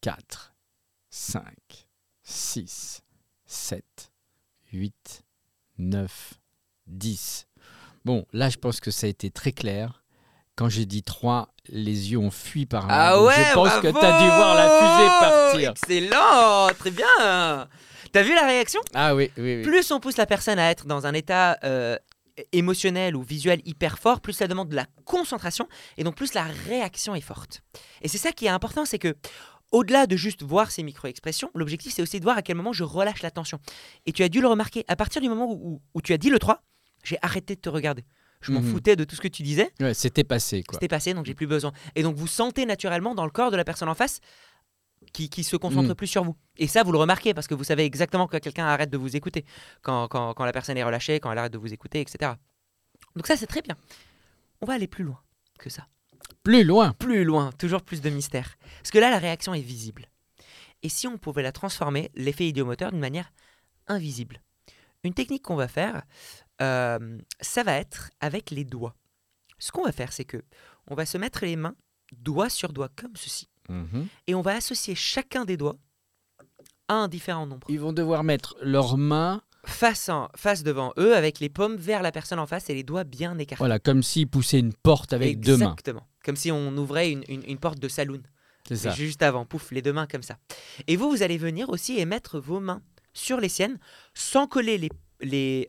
4, 0.00 0.54
5, 1.10 1.42
6, 2.22 3.02
7, 3.46 4.12
8, 4.72 5.24
9, 5.78 6.34
10. 6.86 7.46
Bon, 8.04 8.26
là 8.32 8.50
je 8.50 8.58
pense 8.58 8.80
que 8.80 8.90
ça 8.90 9.06
a 9.06 9.10
été 9.10 9.30
très 9.30 9.52
clair. 9.52 10.03
Quand 10.56 10.68
j'ai 10.68 10.86
dit 10.86 11.02
3, 11.02 11.52
les 11.68 12.12
yeux 12.12 12.18
ont 12.18 12.30
fui 12.30 12.64
par 12.66 12.86
là. 12.86 12.94
Ah 13.12 13.22
ouais, 13.22 13.34
Je 13.48 13.54
pense 13.54 13.72
que 13.80 13.88
bravo 13.90 13.98
tu 14.00 14.06
as 14.06 14.18
dû 14.20 14.26
voir 14.26 14.54
la 14.54 14.68
fusée 14.78 15.08
partir. 15.20 15.70
Excellent, 15.72 16.68
très 16.78 16.90
bien. 16.90 17.68
T'as 18.12 18.22
vu 18.22 18.34
la 18.34 18.46
réaction? 18.46 18.80
Ah 18.94 19.14
oui, 19.16 19.30
oui, 19.36 19.56
oui. 19.56 19.62
Plus 19.62 19.90
on 19.90 19.98
pousse 19.98 20.16
la 20.16 20.26
personne 20.26 20.58
à 20.60 20.70
être 20.70 20.86
dans 20.86 21.06
un 21.06 21.14
état 21.14 21.58
euh, 21.64 21.96
émotionnel 22.52 23.16
ou 23.16 23.22
visuel 23.22 23.60
hyper 23.64 23.98
fort, 23.98 24.20
plus 24.20 24.32
ça 24.32 24.46
demande 24.46 24.68
de 24.68 24.76
la 24.76 24.86
concentration 25.04 25.68
et 25.96 26.04
donc 26.04 26.14
plus 26.16 26.34
la 26.34 26.44
réaction 26.44 27.14
est 27.16 27.20
forte. 27.20 27.62
Et 28.02 28.08
c'est 28.08 28.18
ça 28.18 28.30
qui 28.30 28.46
est 28.46 28.50
important, 28.50 28.84
c'est 28.84 29.00
que 29.00 29.16
au-delà 29.72 30.06
de 30.06 30.14
juste 30.16 30.44
voir 30.44 30.70
ces 30.70 30.84
micro-expressions, 30.84 31.50
l'objectif 31.54 31.92
c'est 31.92 32.02
aussi 32.02 32.20
de 32.20 32.24
voir 32.24 32.36
à 32.38 32.42
quel 32.42 32.56
moment 32.56 32.72
je 32.72 32.84
relâche 32.84 33.22
la 33.22 33.32
tension. 33.32 33.58
Et 34.06 34.12
tu 34.12 34.22
as 34.22 34.28
dû 34.28 34.40
le 34.40 34.46
remarquer, 34.46 34.84
à 34.86 34.94
partir 34.94 35.20
du 35.20 35.28
moment 35.28 35.46
où, 35.50 35.54
où- 35.74 35.82
où 35.94 36.00
tu 36.00 36.12
as 36.12 36.18
dit 36.18 36.30
le 36.30 36.38
3, 36.38 36.62
j'ai 37.02 37.18
arrêté 37.22 37.56
de 37.56 37.60
te 37.60 37.68
regarder. 37.68 38.04
Je 38.44 38.52
m'en 38.52 38.60
Mhm. 38.60 38.70
foutais 38.72 38.94
de 38.96 39.04
tout 39.04 39.16
ce 39.16 39.20
que 39.20 39.28
tu 39.28 39.42
disais. 39.42 39.70
Ouais, 39.80 39.94
C'était 39.94 40.22
passé 40.24 40.62
quoi. 40.62 40.74
C'était 40.74 40.88
passé, 40.88 41.14
donc 41.14 41.24
j'ai 41.26 41.34
plus 41.34 41.46
besoin. 41.46 41.72
Et 41.94 42.02
donc 42.02 42.16
vous 42.16 42.26
sentez 42.26 42.66
naturellement 42.66 43.14
dans 43.14 43.24
le 43.24 43.30
corps 43.30 43.50
de 43.50 43.56
la 43.56 43.64
personne 43.64 43.88
en 43.88 43.94
face 43.94 44.20
qui, 45.12 45.28
qui 45.28 45.44
se 45.44 45.56
concentre 45.56 45.90
Mm. 45.90 45.94
plus 45.94 46.06
sur 46.06 46.24
vous. 46.24 46.36
Et 46.56 46.66
ça, 46.66 46.82
vous 46.82 46.92
le 46.92 46.98
remarquez 46.98 47.34
parce 47.34 47.46
que 47.46 47.54
vous 47.54 47.64
savez 47.64 47.84
exactement 47.84 48.26
que 48.26 48.36
quelqu'un 48.38 48.66
arrête 48.66 48.90
de 48.90 48.96
vous 48.98 49.16
écouter, 49.16 49.44
quand, 49.82 50.08
quand, 50.08 50.34
quand 50.34 50.44
la 50.44 50.52
personne 50.52 50.76
est 50.76 50.84
relâchée, 50.84 51.20
quand 51.20 51.30
elle 51.32 51.38
arrête 51.38 51.52
de 51.52 51.58
vous 51.58 51.72
écouter, 51.72 52.00
etc. 52.00 52.32
Donc 53.16 53.26
ça, 53.26 53.36
c'est 53.36 53.46
très 53.46 53.62
bien. 53.62 53.76
On 54.60 54.66
va 54.66 54.74
aller 54.74 54.86
plus 54.88 55.04
loin 55.04 55.20
que 55.58 55.70
ça. 55.70 55.86
Plus 56.42 56.64
loin. 56.64 56.92
Plus 56.98 57.24
loin, 57.24 57.50
toujours 57.58 57.82
plus 57.82 58.00
de 58.00 58.10
mystère. 58.10 58.56
Parce 58.82 58.90
que 58.90 58.98
là, 58.98 59.10
la 59.10 59.18
réaction 59.18 59.54
est 59.54 59.60
visible. 59.60 60.08
Et 60.82 60.88
si 60.90 61.06
on 61.06 61.16
pouvait 61.16 61.42
la 61.42 61.52
transformer, 61.52 62.10
l'effet 62.14 62.46
idiomoteur, 62.46 62.90
d'une 62.90 63.00
manière 63.00 63.32
invisible 63.88 64.40
Une 65.02 65.14
technique 65.14 65.42
qu'on 65.42 65.54
va 65.56 65.68
faire, 65.68 66.02
euh, 66.62 67.18
ça 67.40 67.62
va 67.62 67.74
être 67.76 68.10
avec 68.20 68.50
les 68.50 68.64
doigts. 68.64 68.94
Ce 69.58 69.72
qu'on 69.72 69.84
va 69.84 69.92
faire, 69.92 70.12
c'est 70.12 70.24
que 70.24 70.42
on 70.88 70.94
va 70.94 71.06
se 71.06 71.16
mettre 71.18 71.44
les 71.44 71.56
mains 71.56 71.74
doigt 72.12 72.48
sur 72.50 72.72
doigt 72.72 72.90
comme 72.96 73.16
ceci, 73.16 73.48
Mhm. 73.68 74.06
et 74.26 74.34
on 74.34 74.42
va 74.42 74.56
associer 74.56 74.94
chacun 74.94 75.44
des 75.44 75.56
doigts 75.56 75.76
à 76.88 76.94
un 76.94 77.08
différent 77.08 77.46
nombre. 77.46 77.66
Ils 77.70 77.80
vont 77.80 77.92
devoir 77.92 78.24
mettre 78.24 78.56
leurs 78.60 78.96
mains, 78.98 79.42
Face, 79.66 80.10
en, 80.10 80.28
face 80.36 80.62
devant 80.62 80.92
eux, 80.98 81.16
avec 81.16 81.40
les 81.40 81.48
paumes 81.48 81.76
vers 81.76 82.02
la 82.02 82.12
personne 82.12 82.38
en 82.38 82.46
face 82.46 82.68
et 82.68 82.74
les 82.74 82.82
doigts 82.82 83.04
bien 83.04 83.38
écartés. 83.38 83.58
voilà, 83.60 83.78
comme 83.78 84.02
s'ils 84.02 84.28
poussaient 84.28 84.58
une 84.58 84.74
porte 84.74 85.14
avec 85.14 85.40
deux 85.40 85.56
mains. 85.56 85.68
Exactement. 85.72 86.06
Comme 86.22 86.36
si 86.36 86.52
on 86.52 86.76
ouvrait 86.76 87.10
une, 87.10 87.24
une- 87.28 87.44
une 87.48 87.58
porte 87.58 87.78
de 87.78 87.88
saloon. 87.88 88.22
C'est 88.68 88.76
ça. 88.76 88.90
Juste 88.90 89.22
avant, 89.22 89.46
pouf, 89.46 89.70
les 89.70 89.80
deux 89.80 89.92
mains 89.94 90.06
comme 90.06 90.22
ça. 90.22 90.36
Et 90.86 90.96
vous, 90.96 91.08
vous 91.08 91.22
allez 91.22 91.38
venir 91.38 91.70
aussi 91.70 91.98
et 91.98 92.04
mettre 92.04 92.38
vos 92.40 92.60
mains 92.60 92.82
sur 93.14 93.40
les 93.40 93.48
siennes, 93.48 93.78
sans 94.12 94.46
coller 94.46 94.76
les, 94.76 94.90
les, 95.24 95.68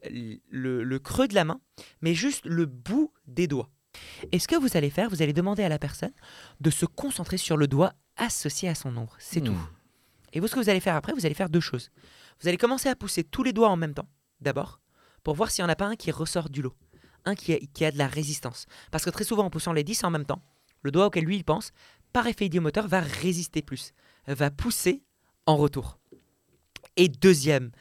le, 0.50 0.84
le 0.84 1.00
creux 1.00 1.28
de 1.28 1.34
la 1.36 1.46
main, 1.46 1.60
mais 2.02 2.14
juste 2.14 2.46
le 2.46 2.66
bout 2.66 3.12
des 3.28 3.48
doigts. 3.48 3.70
Et 4.32 4.40
ce 4.40 4.48
que 4.48 4.56
vous 4.56 4.76
allez 4.76 4.90
faire, 4.90 5.10
vous 5.10 5.22
allez 5.22 5.34
demander 5.34 5.64
à 5.64 5.70
la 5.70 5.80
personne 5.80 6.12
de 6.60 6.70
se 6.70 6.86
concentrer 6.86 7.38
sur 7.38 7.56
le 7.58 7.68
doigt 7.68 7.94
associé 8.18 8.68
à 8.70 8.76
son 8.76 8.92
nombre. 8.92 9.16
C'est 9.20 9.42
Hmm. 9.42 9.46
tout. 9.46 9.58
Et 10.34 10.40
vous, 10.42 10.48
ce 10.48 10.56
que 10.56 10.60
vous 10.60 10.70
allez 10.70 10.82
faire 10.82 10.96
après, 10.96 11.14
vous 11.14 11.26
allez 11.26 11.36
faire 11.36 11.50
deux 11.50 11.62
choses. 11.62 11.92
Vous 12.42 12.48
allez 12.50 12.58
commencer 12.58 12.90
à 12.90 12.96
pousser 12.96 13.24
tous 13.24 13.44
les 13.44 13.54
doigts 13.54 13.70
en 13.70 13.78
même 13.78 13.94
temps, 13.94 14.10
d'abord, 14.42 14.82
pour 15.24 15.34
voir 15.36 15.50
s'il 15.50 15.64
n'y 15.64 15.70
en 15.70 15.72
a 15.72 15.76
pas 15.78 15.86
un 15.86 15.96
qui 15.96 16.12
ressort 16.12 16.50
du 16.50 16.62
lot. 16.62 16.74
Un 17.24 17.36
qui 17.36 17.54
a, 17.54 17.58
qui 17.74 17.86
a 17.86 17.92
de 17.92 17.98
la 17.98 18.08
résistance. 18.08 18.66
Parce 18.92 19.06
que 19.06 19.10
très 19.10 19.24
souvent, 19.24 19.46
en 19.46 19.50
poussant 19.50 19.72
les 19.74 19.84
10 19.86 20.04
en 20.04 20.12
même 20.12 20.26
temps, 20.26 20.44
le 20.82 20.92
doigt 20.92 21.06
auquel 21.08 21.24
lui 21.24 21.38
il 21.38 21.44
pense, 21.46 21.72
par 22.12 22.28
effet 22.28 22.46
idiomoteur, 22.48 22.88
va 22.88 23.00
résister 23.00 23.62
plus, 23.62 23.94
va 24.28 24.52
pousser 24.52 25.04
en 25.46 25.56
retour. 25.56 25.98
Et 26.98 27.08
deuxième 27.08 27.72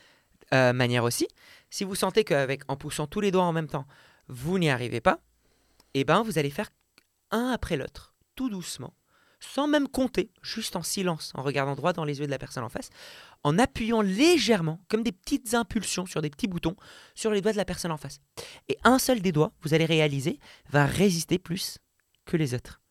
euh, 0.55 0.73
manière 0.73 1.05
aussi, 1.05 1.27
si 1.75 1.83
vous 1.83 1.97
sentez 1.97 2.23
qu'avec 2.23 2.63
en 2.69 2.77
poussant 2.77 3.09
tous 3.09 3.19
les 3.19 3.33
doigts 3.33 3.43
en 3.43 3.53
même 3.53 3.67
temps, 3.67 3.89
vous 4.29 4.61
n'y 4.61 4.71
arrivez 4.71 5.01
pas, 5.01 5.19
eh 5.95 6.05
ben 6.05 6.23
vous 6.23 6.39
allez 6.39 6.51
faire 6.51 6.71
un 7.33 7.49
après 7.49 7.77
l'autre, 7.77 8.15
tout 8.37 8.49
doucement, 8.49 8.95
sans 9.41 9.67
même 9.67 9.89
compter, 9.89 10.31
juste 10.41 10.77
en 10.77 10.85
silence, 10.85 11.33
en 11.35 11.43
regardant 11.43 11.75
droit 11.75 11.93
dans 11.93 12.05
les 12.05 12.21
yeux 12.21 12.27
de 12.27 12.31
la 12.31 12.39
personne 12.39 12.63
en 12.63 12.69
face, 12.69 12.91
en 13.43 13.59
appuyant 13.59 14.03
légèrement, 14.03 14.85
comme 14.89 15.03
des 15.03 15.11
petites 15.11 15.55
impulsions 15.55 16.07
sur 16.07 16.23
des 16.23 16.31
petits 16.31 16.47
boutons, 16.47 16.77
sur 17.17 17.33
les 17.33 17.41
doigts 17.41 17.51
de 17.51 17.57
la 17.57 17.65
personne 17.65 17.91
en 17.91 17.97
face. 17.97 18.21
Et 18.69 18.79
un 18.85 19.01
seul 19.01 19.21
des 19.21 19.33
doigts, 19.33 19.53
vous 19.63 19.75
allez 19.75 19.85
réaliser, 19.85 20.39
va 20.71 20.87
résister 20.87 21.41
plus 21.41 21.79
que 22.25 22.37
les 22.37 22.55
autres. 22.55 22.84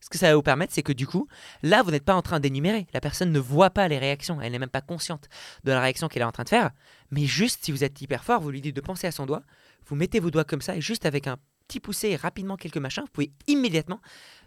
Ce 0.00 0.08
que 0.10 0.18
ça 0.18 0.28
va 0.28 0.34
vous 0.34 0.42
permettre, 0.42 0.72
c'est 0.72 0.82
que 0.82 0.92
du 0.92 1.06
coup, 1.06 1.28
là, 1.62 1.82
vous 1.82 1.90
n'êtes 1.90 2.04
pas 2.04 2.14
en 2.14 2.22
train 2.22 2.40
d'énumérer. 2.40 2.86
La 2.92 3.00
personne 3.00 3.30
ne 3.30 3.38
voit 3.38 3.70
pas 3.70 3.88
les 3.88 3.98
réactions. 3.98 4.40
Elle 4.40 4.52
n'est 4.52 4.58
même 4.58 4.68
pas 4.68 4.80
consciente 4.80 5.28
de 5.64 5.72
la 5.72 5.80
réaction 5.80 6.08
qu'elle 6.08 6.22
est 6.22 6.26
en 6.26 6.32
train 6.32 6.44
de 6.44 6.48
faire. 6.48 6.70
Mais 7.10 7.24
juste, 7.26 7.64
si 7.64 7.72
vous 7.72 7.84
êtes 7.84 8.00
hyper 8.00 8.24
fort, 8.24 8.40
vous 8.40 8.50
lui 8.50 8.60
dites 8.60 8.76
de 8.76 8.80
penser 8.80 9.06
à 9.06 9.12
son 9.12 9.26
doigt. 9.26 9.42
Vous 9.86 9.96
mettez 9.96 10.18
vos 10.18 10.30
doigts 10.30 10.44
comme 10.44 10.62
ça 10.62 10.76
et 10.76 10.80
juste 10.80 11.06
avec 11.06 11.26
un 11.26 11.36
petit 11.68 11.80
poussé 11.80 12.10
et 12.10 12.16
rapidement 12.16 12.56
quelques 12.56 12.78
machins, 12.78 13.04
vous 13.04 13.10
pouvez 13.10 13.32
immédiatement 13.46 14.00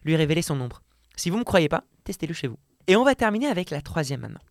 lui 0.03 0.15
révéler 0.15 0.41
son 0.41 0.55
nombre. 0.55 0.81
Si 1.15 1.29
vous 1.29 1.35
ne 1.37 1.41
me 1.41 1.45
croyez 1.45 1.69
pas, 1.69 1.83
testez-le 2.03 2.33
chez 2.33 2.47
vous. 2.47 2.59
Et 2.87 2.95
on 2.95 3.03
va 3.03 3.15
terminer 3.15 3.47
avec 3.47 3.69
la 3.69 3.81
troisième 3.81 4.21
maintenant. 4.21 4.41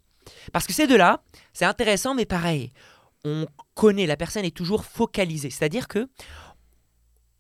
Parce 0.52 0.66
que 0.66 0.72
ces 0.72 0.86
deux-là, 0.86 1.22
c'est 1.52 1.64
intéressant, 1.64 2.14
mais 2.14 2.26
pareil. 2.26 2.72
On 3.25 3.46
connaît, 3.75 4.06
la 4.06 4.16
personne 4.16 4.44
est 4.44 4.56
toujours 4.56 4.84
focalisée. 4.84 5.50
C'est-à-dire 5.50 5.88
que, 5.88 6.08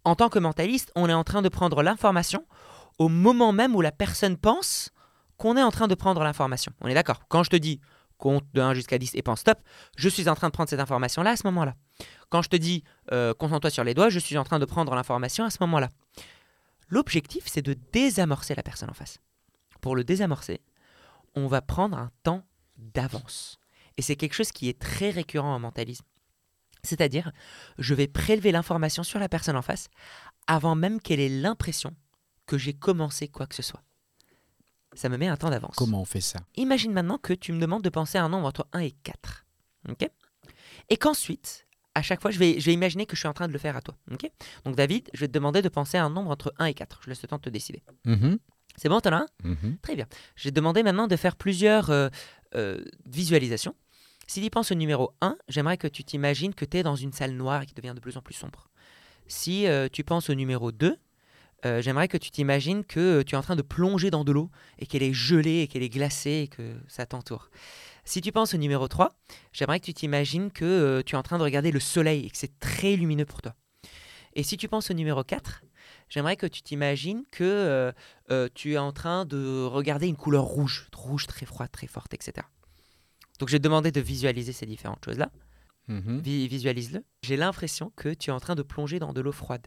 en 0.04 0.14
tant 0.14 0.28
que 0.28 0.38
mentaliste, 0.38 0.92
on 0.94 1.08
est 1.08 1.12
en 1.12 1.24
train 1.24 1.42
de 1.42 1.48
prendre 1.48 1.82
l'information 1.82 2.44
au 2.98 3.08
moment 3.08 3.52
même 3.52 3.74
où 3.74 3.80
la 3.80 3.92
personne 3.92 4.36
pense 4.36 4.90
qu'on 5.36 5.56
est 5.56 5.62
en 5.62 5.70
train 5.70 5.88
de 5.88 5.94
prendre 5.94 6.22
l'information. 6.22 6.72
On 6.80 6.88
est 6.88 6.94
d'accord 6.94 7.28
Quand 7.28 7.42
je 7.42 7.50
te 7.50 7.56
dis 7.56 7.80
compte 8.16 8.44
de 8.54 8.60
1 8.60 8.74
jusqu'à 8.74 8.98
10 8.98 9.14
et 9.14 9.22
pense 9.22 9.40
stop, 9.40 9.58
je 9.96 10.08
suis 10.08 10.28
en 10.28 10.34
train 10.34 10.48
de 10.48 10.52
prendre 10.52 10.70
cette 10.70 10.80
information-là 10.80 11.30
à 11.30 11.36
ce 11.36 11.46
moment-là. 11.46 11.74
Quand 12.30 12.42
je 12.42 12.48
te 12.48 12.56
dis 12.56 12.82
euh, 13.12 13.34
concentre-toi 13.34 13.70
sur 13.70 13.84
les 13.84 13.94
doigts, 13.94 14.08
je 14.08 14.18
suis 14.18 14.38
en 14.38 14.44
train 14.44 14.58
de 14.58 14.64
prendre 14.64 14.94
l'information 14.94 15.44
à 15.44 15.50
ce 15.50 15.58
moment-là. 15.60 15.88
L'objectif, 16.88 17.44
c'est 17.46 17.62
de 17.62 17.76
désamorcer 17.92 18.54
la 18.54 18.62
personne 18.62 18.90
en 18.90 18.94
face. 18.94 19.18
Pour 19.80 19.96
le 19.96 20.04
désamorcer, 20.04 20.60
on 21.34 21.46
va 21.46 21.60
prendre 21.60 21.98
un 21.98 22.10
temps 22.22 22.44
d'avance. 22.78 23.58
Et 23.96 24.02
c'est 24.02 24.16
quelque 24.16 24.34
chose 24.34 24.52
qui 24.52 24.68
est 24.68 24.78
très 24.78 25.10
récurrent 25.10 25.54
en 25.54 25.58
mentalisme. 25.58 26.04
C'est-à-dire, 26.82 27.32
je 27.78 27.94
vais 27.94 28.06
prélever 28.06 28.52
l'information 28.52 29.02
sur 29.02 29.18
la 29.18 29.28
personne 29.28 29.56
en 29.56 29.62
face 29.62 29.88
avant 30.46 30.76
même 30.76 31.00
qu'elle 31.00 31.20
ait 31.20 31.28
l'impression 31.28 31.94
que 32.46 32.58
j'ai 32.58 32.72
commencé 32.72 33.28
quoi 33.28 33.46
que 33.46 33.54
ce 33.54 33.62
soit. 33.62 33.82
Ça 34.94 35.08
me 35.08 35.16
met 35.18 35.28
un 35.28 35.36
temps 35.36 35.50
d'avance. 35.50 35.74
Comment 35.76 36.00
on 36.00 36.04
fait 36.06 36.20
ça? 36.20 36.38
Imagine 36.56 36.92
maintenant 36.92 37.18
que 37.18 37.32
tu 37.34 37.52
me 37.52 37.60
demandes 37.60 37.82
de 37.82 37.88
penser 37.90 38.16
à 38.18 38.24
un 38.24 38.28
nombre 38.28 38.46
entre 38.46 38.66
1 38.72 38.78
et 38.80 38.90
4. 38.92 39.44
ok? 39.90 40.08
Et 40.88 40.96
qu'ensuite, 40.96 41.66
à 41.94 42.02
chaque 42.02 42.22
fois, 42.22 42.30
je 42.30 42.38
vais, 42.38 42.58
je 42.60 42.66
vais 42.66 42.72
imaginer 42.72 43.04
que 43.04 43.14
je 43.16 43.20
suis 43.20 43.28
en 43.28 43.32
train 43.34 43.48
de 43.48 43.52
le 43.52 43.58
faire 43.58 43.76
à 43.76 43.82
toi. 43.82 43.94
ok? 44.10 44.30
Donc 44.64 44.74
David, 44.76 45.10
je 45.12 45.20
vais 45.20 45.28
te 45.28 45.32
demander 45.32 45.60
de 45.60 45.68
penser 45.68 45.98
à 45.98 46.04
un 46.04 46.10
nombre 46.10 46.30
entre 46.30 46.54
1 46.58 46.66
et 46.66 46.74
4. 46.74 47.00
Je 47.04 47.10
laisse 47.10 47.20
le 47.22 47.28
temps 47.28 47.36
de 47.36 47.42
te 47.42 47.50
décider. 47.50 47.82
Mhm, 48.06 48.38
C'est 48.76 48.88
bon, 48.88 49.00
t'en 49.00 49.12
as 49.12 49.16
un? 49.16 49.26
Mhm. 49.44 49.78
Très 49.82 49.96
bien. 49.96 50.06
Te 50.36 50.48
demander 50.48 50.82
maintenant 50.82 51.08
de 51.08 51.16
faire 51.16 51.36
plusieurs 51.36 51.90
euh, 51.90 52.08
euh, 52.54 52.82
visualisations. 53.04 53.74
Si 54.26 54.40
tu 54.42 54.48
penses 54.50 54.70
au 54.72 54.74
numéro 54.74 55.12
1, 55.20 55.36
j'aimerais 55.48 55.76
que 55.76 55.86
tu 55.88 56.04
t'imagines 56.04 56.54
que 56.54 56.64
tu 56.64 56.78
es 56.78 56.82
dans 56.82 56.96
une 56.96 57.12
salle 57.12 57.32
noire 57.32 57.62
et 57.62 57.66
qui 57.66 57.74
devient 57.74 57.92
de 57.94 58.00
plus 58.00 58.16
en 58.16 58.22
plus 58.22 58.34
sombre. 58.34 58.68
Si 59.28 59.66
euh, 59.66 59.88
tu 59.92 60.04
penses 60.04 60.30
au 60.30 60.34
numéro 60.34 60.72
2, 60.72 60.96
euh, 61.66 61.82
j'aimerais 61.82 62.08
que 62.08 62.16
tu 62.16 62.30
t'imagines 62.30 62.84
que 62.84 63.00
euh, 63.00 63.22
tu 63.24 63.34
es 63.34 63.38
en 63.38 63.42
train 63.42 63.56
de 63.56 63.62
plonger 63.62 64.10
dans 64.10 64.24
de 64.24 64.32
l'eau 64.32 64.50
et 64.78 64.86
qu'elle 64.86 65.02
est 65.02 65.12
gelée 65.12 65.60
et 65.62 65.66
qu'elle 65.68 65.82
est 65.82 65.88
glacée 65.88 66.42
et 66.44 66.48
que 66.48 66.74
ça 66.88 67.06
t'entoure. 67.06 67.50
Si 68.04 68.20
tu 68.20 68.30
penses 68.32 68.54
au 68.54 68.56
numéro 68.56 68.86
3, 68.88 69.16
j'aimerais 69.52 69.80
que 69.80 69.86
tu 69.86 69.94
t'imagines 69.94 70.50
que 70.50 70.64
euh, 70.64 71.02
tu 71.04 71.14
es 71.14 71.18
en 71.18 71.22
train 71.22 71.38
de 71.38 71.42
regarder 71.42 71.72
le 71.72 71.80
soleil 71.80 72.24
et 72.26 72.30
que 72.30 72.36
c'est 72.36 72.58
très 72.60 72.96
lumineux 72.96 73.24
pour 73.26 73.42
toi. 73.42 73.54
Et 74.34 74.42
si 74.42 74.56
tu 74.56 74.68
penses 74.68 74.90
au 74.90 74.94
numéro 74.94 75.24
4, 75.24 75.62
j'aimerais 76.08 76.36
que 76.36 76.46
tu 76.46 76.62
t'imagines 76.62 77.24
que 77.32 77.92
euh, 78.30 78.48
tu 78.54 78.74
es 78.74 78.78
en 78.78 78.92
train 78.92 79.24
de 79.24 79.64
regarder 79.64 80.06
une 80.06 80.16
couleur 80.16 80.44
rouge, 80.44 80.86
rouge 80.94 81.26
très 81.26 81.46
froide, 81.46 81.70
très 81.72 81.86
forte, 81.86 82.14
etc. 82.14 82.46
Donc 83.40 83.50
te 83.50 83.56
demander 83.56 83.90
de 83.92 84.00
visualiser 84.00 84.52
ces 84.52 84.66
différentes 84.66 85.04
choses-là. 85.04 85.30
Mhm. 85.88 86.20
Vi- 86.20 86.48
Visualise-le. 86.48 87.04
J'ai 87.22 87.36
l'impression 87.36 87.92
que 87.96 88.12
tu 88.14 88.30
es 88.30 88.32
en 88.32 88.40
train 88.40 88.54
de 88.54 88.62
plonger 88.62 88.98
dans 88.98 89.12
de 89.12 89.20
l'eau 89.20 89.32
froide. 89.32 89.66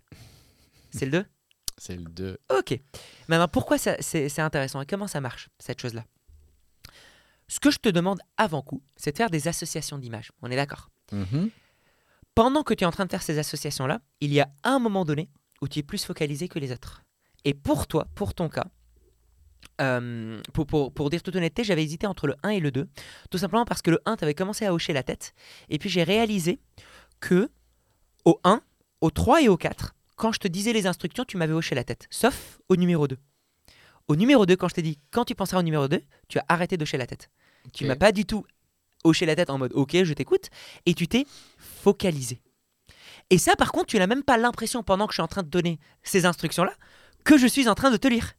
C'est 0.91 1.05
le 1.05 1.11
2 1.11 1.25
C'est 1.79 1.95
le 1.95 2.03
2. 2.03 2.37
Ok. 2.57 2.79
Maintenant, 3.27 3.47
pourquoi 3.47 3.77
c'est 3.77 4.39
intéressant 4.39 4.81
et 4.81 4.85
comment 4.85 5.07
ça 5.07 5.21
marche, 5.21 5.49
cette 5.59 5.81
chose-là? 5.81 6.05
Ce 7.47 7.59
que 7.59 7.71
je 7.71 7.79
te 7.79 7.89
demande 7.89 8.19
avant 8.37 8.61
coup, 8.61 8.83
c'est 8.95 9.13
de 9.13 9.17
faire 9.17 9.29
des 9.31 9.47
associations 9.47 9.97
d'images. 9.97 10.31
On 10.41 10.51
est 10.51 10.55
d'accord? 10.55 10.89
Mhm. 11.11 11.49
Pendant 12.35 12.63
que 12.63 12.73
tu 12.73 12.83
es 12.83 12.87
en 12.87 12.91
train 12.91 13.05
de 13.05 13.11
faire 13.11 13.23
ces 13.23 13.39
associations-là, 13.39 14.01
il 14.21 14.31
y 14.31 14.39
a 14.39 14.49
un 14.63 14.77
moment 14.77 15.03
donné 15.03 15.29
où 15.61 15.67
tu 15.67 15.79
es 15.79 15.83
plus 15.83 16.05
focalisé 16.05 16.47
que 16.47 16.59
les 16.59 16.71
autres. 16.71 17.03
Et 17.45 17.53
pour 17.53 17.87
toi, 17.87 18.07
pour 18.13 18.33
ton 18.33 18.49
cas, 18.49 18.67
euh, 19.81 20.41
pour, 20.53 20.67
pour, 20.67 20.93
pour 20.93 21.09
dire 21.09 21.23
toute 21.23 21.35
honnêteté, 21.35 21.63
j'avais 21.63 21.83
hésité 21.83 22.05
entre 22.05 22.27
le 22.27 22.35
1 22.43 22.49
et 22.49 22.59
le 22.59 22.71
2, 22.71 22.87
tout 23.29 23.37
simplement 23.37 23.65
parce 23.65 23.81
que 23.81 23.91
le 23.91 23.99
1, 24.05 24.17
tu 24.17 24.25
avais 24.25 24.33
commencé 24.33 24.65
à 24.65 24.73
hocher 24.73 24.93
la 24.93 25.03
tête, 25.03 25.33
et 25.69 25.79
puis 25.79 25.89
j'ai 25.89 26.03
réalisé 26.03 26.59
que 27.19 27.49
au 28.25 28.39
1, 28.43 28.61
au 29.01 29.09
3 29.09 29.43
et 29.43 29.47
au 29.47 29.57
4, 29.57 29.95
quand 30.19 30.33
je 30.33 30.39
te 30.39 30.47
disais 30.49 30.73
les 30.73 30.85
instructions, 30.85 31.23
tu 31.23 31.37
m'avais 31.37 31.53
hoché 31.53 31.73
la 31.75 31.85
tête, 31.85 32.07
sauf 32.11 32.59
au 32.67 32.75
numéro 32.75 33.07
2. 33.07 33.17
Au 34.09 34.15
numéro 34.17 34.45
2, 34.45 34.55
quand 34.57 34.67
je 34.67 34.73
t'ai 34.75 34.81
dit, 34.81 34.99
quand 35.11 35.23
tu 35.23 35.33
penseras 35.33 35.59
au 35.59 35.63
numéro 35.63 35.87
2, 35.87 36.01
tu 36.27 36.39
as 36.39 36.45
arrêté 36.49 36.75
d'hocher 36.77 36.97
la 36.97 37.07
tête. 37.07 37.29
Tu 37.73 37.85
Ok. 37.85 37.87
m'as 37.87 37.95
pas 37.95 38.11
du 38.11 38.25
tout 38.25 38.45
hoché 39.05 39.25
la 39.25 39.35
tête 39.35 39.49
en 39.49 39.57
mode 39.57 39.71
ok, 39.73 40.03
je 40.03 40.13
t'écoute, 40.13 40.49
et 40.85 40.93
tu 40.93 41.07
t'es 41.07 41.25
focalisé. 41.57 42.41
Et 43.29 43.37
ça, 43.37 43.55
par 43.55 43.71
contre, 43.71 43.85
tu 43.87 43.97
n'as 43.97 44.07
même 44.07 44.23
pas 44.23 44.37
l'impression, 44.37 44.83
pendant 44.83 45.07
que 45.07 45.13
je 45.13 45.15
suis 45.15 45.23
en 45.23 45.27
train 45.27 45.43
de 45.43 45.47
donner 45.47 45.79
ces 46.03 46.25
instructions-là, 46.25 46.73
que 47.23 47.37
je 47.37 47.47
suis 47.47 47.69
en 47.69 47.75
train 47.75 47.91
de 47.91 47.97
te 47.97 48.07
lire. 48.09 48.33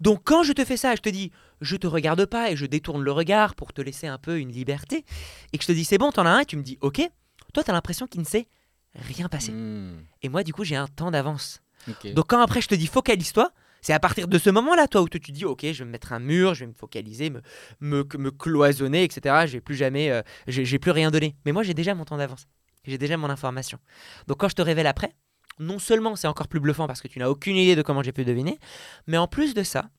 Donc 0.00 0.20
quand 0.24 0.42
je 0.42 0.52
te 0.52 0.64
fais 0.64 0.76
ça, 0.76 0.94
je 0.96 1.00
te 1.00 1.08
dis, 1.08 1.30
je 1.62 1.76
te 1.76 1.86
regarde 1.86 2.26
pas 2.26 2.50
et 2.50 2.56
je 2.56 2.66
détourne 2.66 3.02
le 3.02 3.12
regard 3.12 3.54
pour 3.54 3.72
te 3.72 3.80
laisser 3.80 4.06
un 4.06 4.18
peu 4.18 4.38
une 4.38 4.50
liberté, 4.52 5.04
et 5.52 5.56
que 5.58 5.62
je 5.62 5.68
te 5.68 5.72
dis, 5.72 5.84
c'est 5.84 5.98
bon, 5.98 6.12
t'en 6.12 6.26
as 6.26 6.30
un, 6.30 6.40
et 6.40 6.46
tu 6.46 6.56
me 6.58 6.62
dis, 6.62 6.76
ok, 6.82 7.00
toi, 7.54 7.62
t'as 7.64 7.72
l'impression 7.72 8.06
qu'il 8.06 8.20
ne 8.20 8.26
s'est 8.26 8.48
rien 8.94 9.28
passé. 9.28 9.52
Mm. 9.52 10.04
Et 10.22 10.28
moi, 10.28 10.42
du 10.42 10.52
coup, 10.52 10.64
j'ai 10.64 10.76
un 10.76 10.86
temps 10.86 11.10
d'avance. 11.10 11.60
Donc 12.14 12.28
quand 12.28 12.40
après 12.40 12.62
je 12.62 12.68
te 12.68 12.74
dis 12.74 12.86
focalise-toi, 12.86 13.50
c'est 13.82 13.92
à 13.92 14.00
partir 14.00 14.26
de 14.26 14.38
ce 14.38 14.48
moment-là, 14.48 14.88
toi, 14.88 15.02
où 15.02 15.08
tu 15.10 15.20
te 15.20 15.30
dis, 15.30 15.44
ok, 15.44 15.60
je 15.62 15.80
vais 15.80 15.84
me 15.84 15.90
mettre 15.90 16.14
un 16.14 16.18
mur, 16.18 16.54
je 16.54 16.60
vais 16.60 16.68
me 16.68 16.72
focaliser, 16.72 17.28
me, 17.28 17.42
me, 17.80 18.06
me 18.16 18.30
cloisonner, 18.30 19.04
etc. 19.04 19.44
Je 19.46 19.52
vais 19.52 19.60
plus 19.60 19.74
jamais, 19.74 20.10
euh, 20.10 20.22
j'ai 20.46 20.64
j'ai 20.64 20.78
plus 20.78 20.90
rien 20.90 21.10
donné. 21.10 21.36
Mais 21.44 21.52
moi, 21.52 21.62
j'ai 21.62 21.74
déjà 21.74 21.94
mon 21.94 22.06
temps 22.06 22.16
d'avance. 22.16 22.46
J'ai 22.84 22.96
déjà 22.96 23.18
mon 23.18 23.28
information. 23.28 23.78
Donc 24.26 24.38
quand 24.38 24.48
je 24.48 24.54
te 24.54 24.62
révèle 24.62 24.86
après, 24.86 25.14
non 25.58 25.78
seulement 25.78 26.16
c'est 26.16 26.26
encore 26.26 26.48
plus 26.48 26.60
bluffant 26.60 26.86
parce 26.86 27.00
que 27.00 27.08
tu 27.08 27.18
n'as 27.18 27.28
aucune 27.28 27.56
idée 27.56 27.76
de 27.76 27.82
comment 27.82 28.02
j'ai 28.02 28.12
pu 28.12 28.24
deviner, 28.24 28.58
mais 29.06 29.18
en 29.18 29.28
plus 29.28 29.54
de 29.54 29.62
ça, 29.62 29.90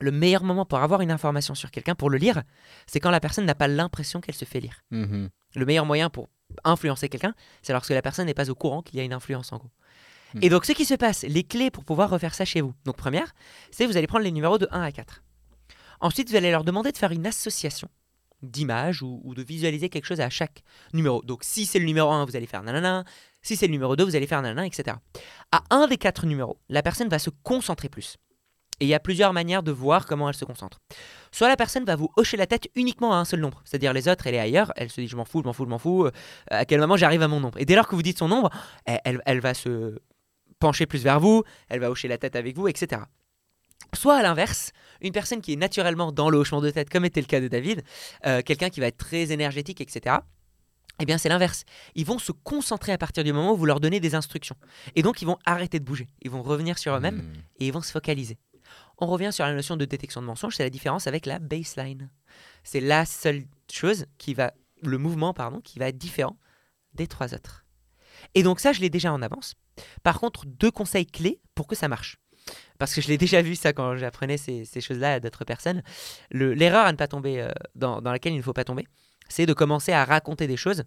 le 0.00 0.12
meilleur 0.12 0.44
moment 0.44 0.64
pour 0.64 0.78
avoir 0.78 1.00
une 1.00 1.10
information 1.10 1.54
sur 1.54 1.70
quelqu'un, 1.70 1.94
pour 1.94 2.10
le 2.10 2.18
lire, 2.18 2.42
c'est 2.86 3.00
quand 3.00 3.10
la 3.10 3.20
personne 3.20 3.44
n'a 3.44 3.54
pas 3.54 3.68
l'impression 3.68 4.20
qu'elle 4.20 4.34
se 4.34 4.44
fait 4.44 4.60
lire. 4.60 4.82
Mhm. 4.90 5.28
Le 5.56 5.66
meilleur 5.66 5.86
moyen 5.86 6.08
pour 6.08 6.28
influencer 6.64 7.08
quelqu'un, 7.08 7.34
c'est 7.62 7.72
lorsque 7.72 7.90
la 7.90 8.02
personne 8.02 8.26
n'est 8.26 8.34
pas 8.34 8.50
au 8.50 8.54
courant 8.54 8.82
qu'il 8.82 8.98
y 8.98 9.00
a 9.00 9.04
une 9.04 9.12
influence 9.12 9.52
en 9.52 9.58
gros. 9.58 9.70
Hmm. 10.34 10.40
Et 10.42 10.48
donc 10.48 10.64
ce 10.64 10.72
qui 10.72 10.84
se 10.84 10.94
passe, 10.94 11.22
les 11.22 11.44
clés 11.44 11.70
pour 11.70 11.84
pouvoir 11.84 12.10
refaire 12.10 12.34
ça 12.34 12.44
chez 12.44 12.60
vous. 12.60 12.74
Donc 12.84 12.96
première, 12.96 13.34
c'est 13.70 13.86
vous 13.86 13.96
allez 13.96 14.06
prendre 14.06 14.24
les 14.24 14.32
numéros 14.32 14.58
de 14.58 14.68
1 14.70 14.82
à 14.82 14.92
4. 14.92 15.22
Ensuite, 16.00 16.30
vous 16.30 16.36
allez 16.36 16.50
leur 16.50 16.64
demander 16.64 16.92
de 16.92 16.96
faire 16.96 17.10
une 17.10 17.26
association 17.26 17.88
d'images 18.42 19.02
ou, 19.02 19.20
ou 19.24 19.34
de 19.34 19.42
visualiser 19.42 19.88
quelque 19.88 20.04
chose 20.04 20.20
à 20.20 20.30
chaque 20.30 20.62
numéro. 20.92 21.22
Donc 21.22 21.42
si 21.42 21.66
c'est 21.66 21.80
le 21.80 21.86
numéro 21.86 22.10
1, 22.10 22.24
vous 22.24 22.36
allez 22.36 22.46
faire 22.46 22.62
nanana. 22.62 23.04
Si 23.42 23.56
c'est 23.56 23.66
le 23.66 23.72
numéro 23.72 23.96
2, 23.96 24.04
vous 24.04 24.16
allez 24.16 24.26
faire 24.26 24.42
nanana, 24.42 24.66
etc. 24.66 24.96
À 25.50 25.64
un 25.70 25.86
des 25.86 25.96
quatre 25.96 26.26
numéros, 26.26 26.58
la 26.68 26.82
personne 26.82 27.08
va 27.08 27.18
se 27.18 27.30
concentrer 27.42 27.88
plus. 27.88 28.16
Et 28.80 28.84
il 28.84 28.88
y 28.88 28.94
a 28.94 29.00
plusieurs 29.00 29.32
manières 29.32 29.62
de 29.62 29.72
voir 29.72 30.06
comment 30.06 30.28
elle 30.28 30.34
se 30.36 30.44
concentre. 30.44 30.78
Soit 31.32 31.48
la 31.48 31.56
personne 31.56 31.84
va 31.84 31.96
vous 31.96 32.10
hocher 32.16 32.36
la 32.36 32.46
tête 32.46 32.68
uniquement 32.76 33.12
à 33.12 33.16
un 33.16 33.24
seul 33.24 33.40
nombre, 33.40 33.60
c'est-à-dire 33.64 33.92
les 33.92 34.08
autres, 34.08 34.26
elle 34.26 34.34
est 34.34 34.38
ailleurs, 34.40 34.72
elle 34.76 34.88
se 34.90 35.00
dit 35.00 35.08
je 35.08 35.16
m'en 35.16 35.24
fous, 35.24 35.40
je 35.42 35.46
m'en 35.46 35.52
fous, 35.52 35.64
je 35.64 35.68
m'en 35.70 35.78
fous, 35.78 36.06
euh, 36.06 36.10
à 36.48 36.64
quel 36.64 36.80
moment 36.80 36.96
j'arrive 36.96 37.22
à 37.22 37.28
mon 37.28 37.40
nombre? 37.40 37.58
Et 37.58 37.64
dès 37.64 37.74
lors 37.74 37.88
que 37.88 37.94
vous 37.96 38.02
dites 38.02 38.18
son 38.18 38.28
nombre, 38.28 38.50
elle, 38.86 39.20
elle- 39.26 39.40
va 39.40 39.54
se 39.54 39.98
pencher 40.60 40.86
plus 40.86 41.02
vers 41.02 41.18
vous, 41.20 41.42
elle 41.68 41.80
va 41.80 41.90
hocher 41.90 42.08
la 42.08 42.18
tête 42.18 42.36
avec 42.36 42.56
vous, 42.56 42.68
etc. 42.68 43.02
Soit 43.94 44.16
à 44.16 44.22
l'inverse, 44.22 44.72
une 45.00 45.12
personne 45.12 45.40
qui 45.40 45.52
est 45.54 45.56
naturellement 45.56 46.12
dans 46.12 46.30
le 46.30 46.38
hochement 46.38 46.60
de 46.60 46.70
tête, 46.70 46.90
comme 46.90 47.04
était 47.04 47.20
le 47.20 47.26
cas 47.26 47.40
de 47.40 47.48
David, 47.48 47.82
euh, 48.26 48.42
quelqu'un 48.44 48.68
qui 48.70 48.80
va 48.80 48.86
être 48.86 48.98
très 48.98 49.32
énergétique, 49.32 49.80
etc. 49.80 50.16
Eh 51.00 51.04
bien, 51.04 51.16
c'est 51.16 51.28
l'inverse. 51.28 51.62
Ils 51.94 52.04
vont 52.04 52.18
se 52.18 52.32
concentrer 52.32 52.90
à 52.92 52.98
partir 52.98 53.22
du 53.22 53.32
moment 53.32 53.52
où 53.52 53.56
vous 53.56 53.66
leur 53.66 53.78
donnez 53.78 54.00
des 54.00 54.16
instructions. 54.16 54.56
Et 54.96 55.02
donc, 55.02 55.22
ils 55.22 55.26
vont 55.26 55.38
arrêter 55.46 55.78
de 55.78 55.84
bouger. 55.84 56.08
Ils 56.22 56.30
vont 56.30 56.42
revenir 56.42 56.76
sur 56.76 56.92
eux-mêmes 56.96 57.18
Mm. 57.18 57.32
et 57.60 57.66
ils 57.68 57.72
vont 57.72 57.82
se 57.82 57.92
focaliser. 57.92 58.36
On 58.98 59.06
revient 59.06 59.32
sur 59.32 59.44
la 59.44 59.54
notion 59.54 59.76
de 59.76 59.84
détection 59.84 60.20
de 60.20 60.26
mensonge, 60.26 60.56
c'est 60.56 60.64
la 60.64 60.70
différence 60.70 61.06
avec 61.06 61.24
la 61.24 61.38
baseline. 61.38 62.10
C'est 62.64 62.80
la 62.80 63.04
seule 63.06 63.44
chose 63.72 64.06
qui 64.18 64.34
va, 64.34 64.52
le 64.82 64.98
mouvement 64.98 65.32
pardon, 65.32 65.60
qui 65.60 65.78
va 65.78 65.88
être 65.88 65.98
différent 65.98 66.36
des 66.94 67.06
trois 67.06 67.34
autres. 67.34 67.64
Et 68.34 68.42
donc 68.42 68.58
ça, 68.58 68.72
je 68.72 68.80
l'ai 68.80 68.90
déjà 68.90 69.12
en 69.12 69.22
avance. 69.22 69.54
Par 70.02 70.18
contre, 70.18 70.44
deux 70.46 70.72
conseils 70.72 71.06
clés 71.06 71.40
pour 71.54 71.68
que 71.68 71.76
ça 71.76 71.86
marche. 71.86 72.18
Parce 72.78 72.94
que 72.94 73.00
je 73.00 73.08
l'ai 73.08 73.18
déjà 73.18 73.42
vu 73.42 73.54
ça 73.54 73.72
quand 73.72 73.96
j'apprenais 73.96 74.36
ces, 74.36 74.64
choses-là 74.80 75.14
à 75.14 75.20
d'autres 75.20 75.44
personnes. 75.44 75.82
Le- 76.30 76.54
L'erreur 76.54 76.86
à 76.86 76.92
ne 76.92 76.96
pas 76.96 77.08
tomber, 77.08 77.40
euh, 77.40 77.50
dans 77.74 78.00
laquelle 78.00 78.32
il 78.32 78.38
ne 78.38 78.42
faut 78.42 78.52
pas 78.52 78.64
tomber, 78.64 78.86
c'est 79.28 79.46
de 79.46 79.52
commencer 79.52 79.92
à 79.92 80.04
raconter 80.04 80.46
des 80.46 80.56
choses 80.56 80.84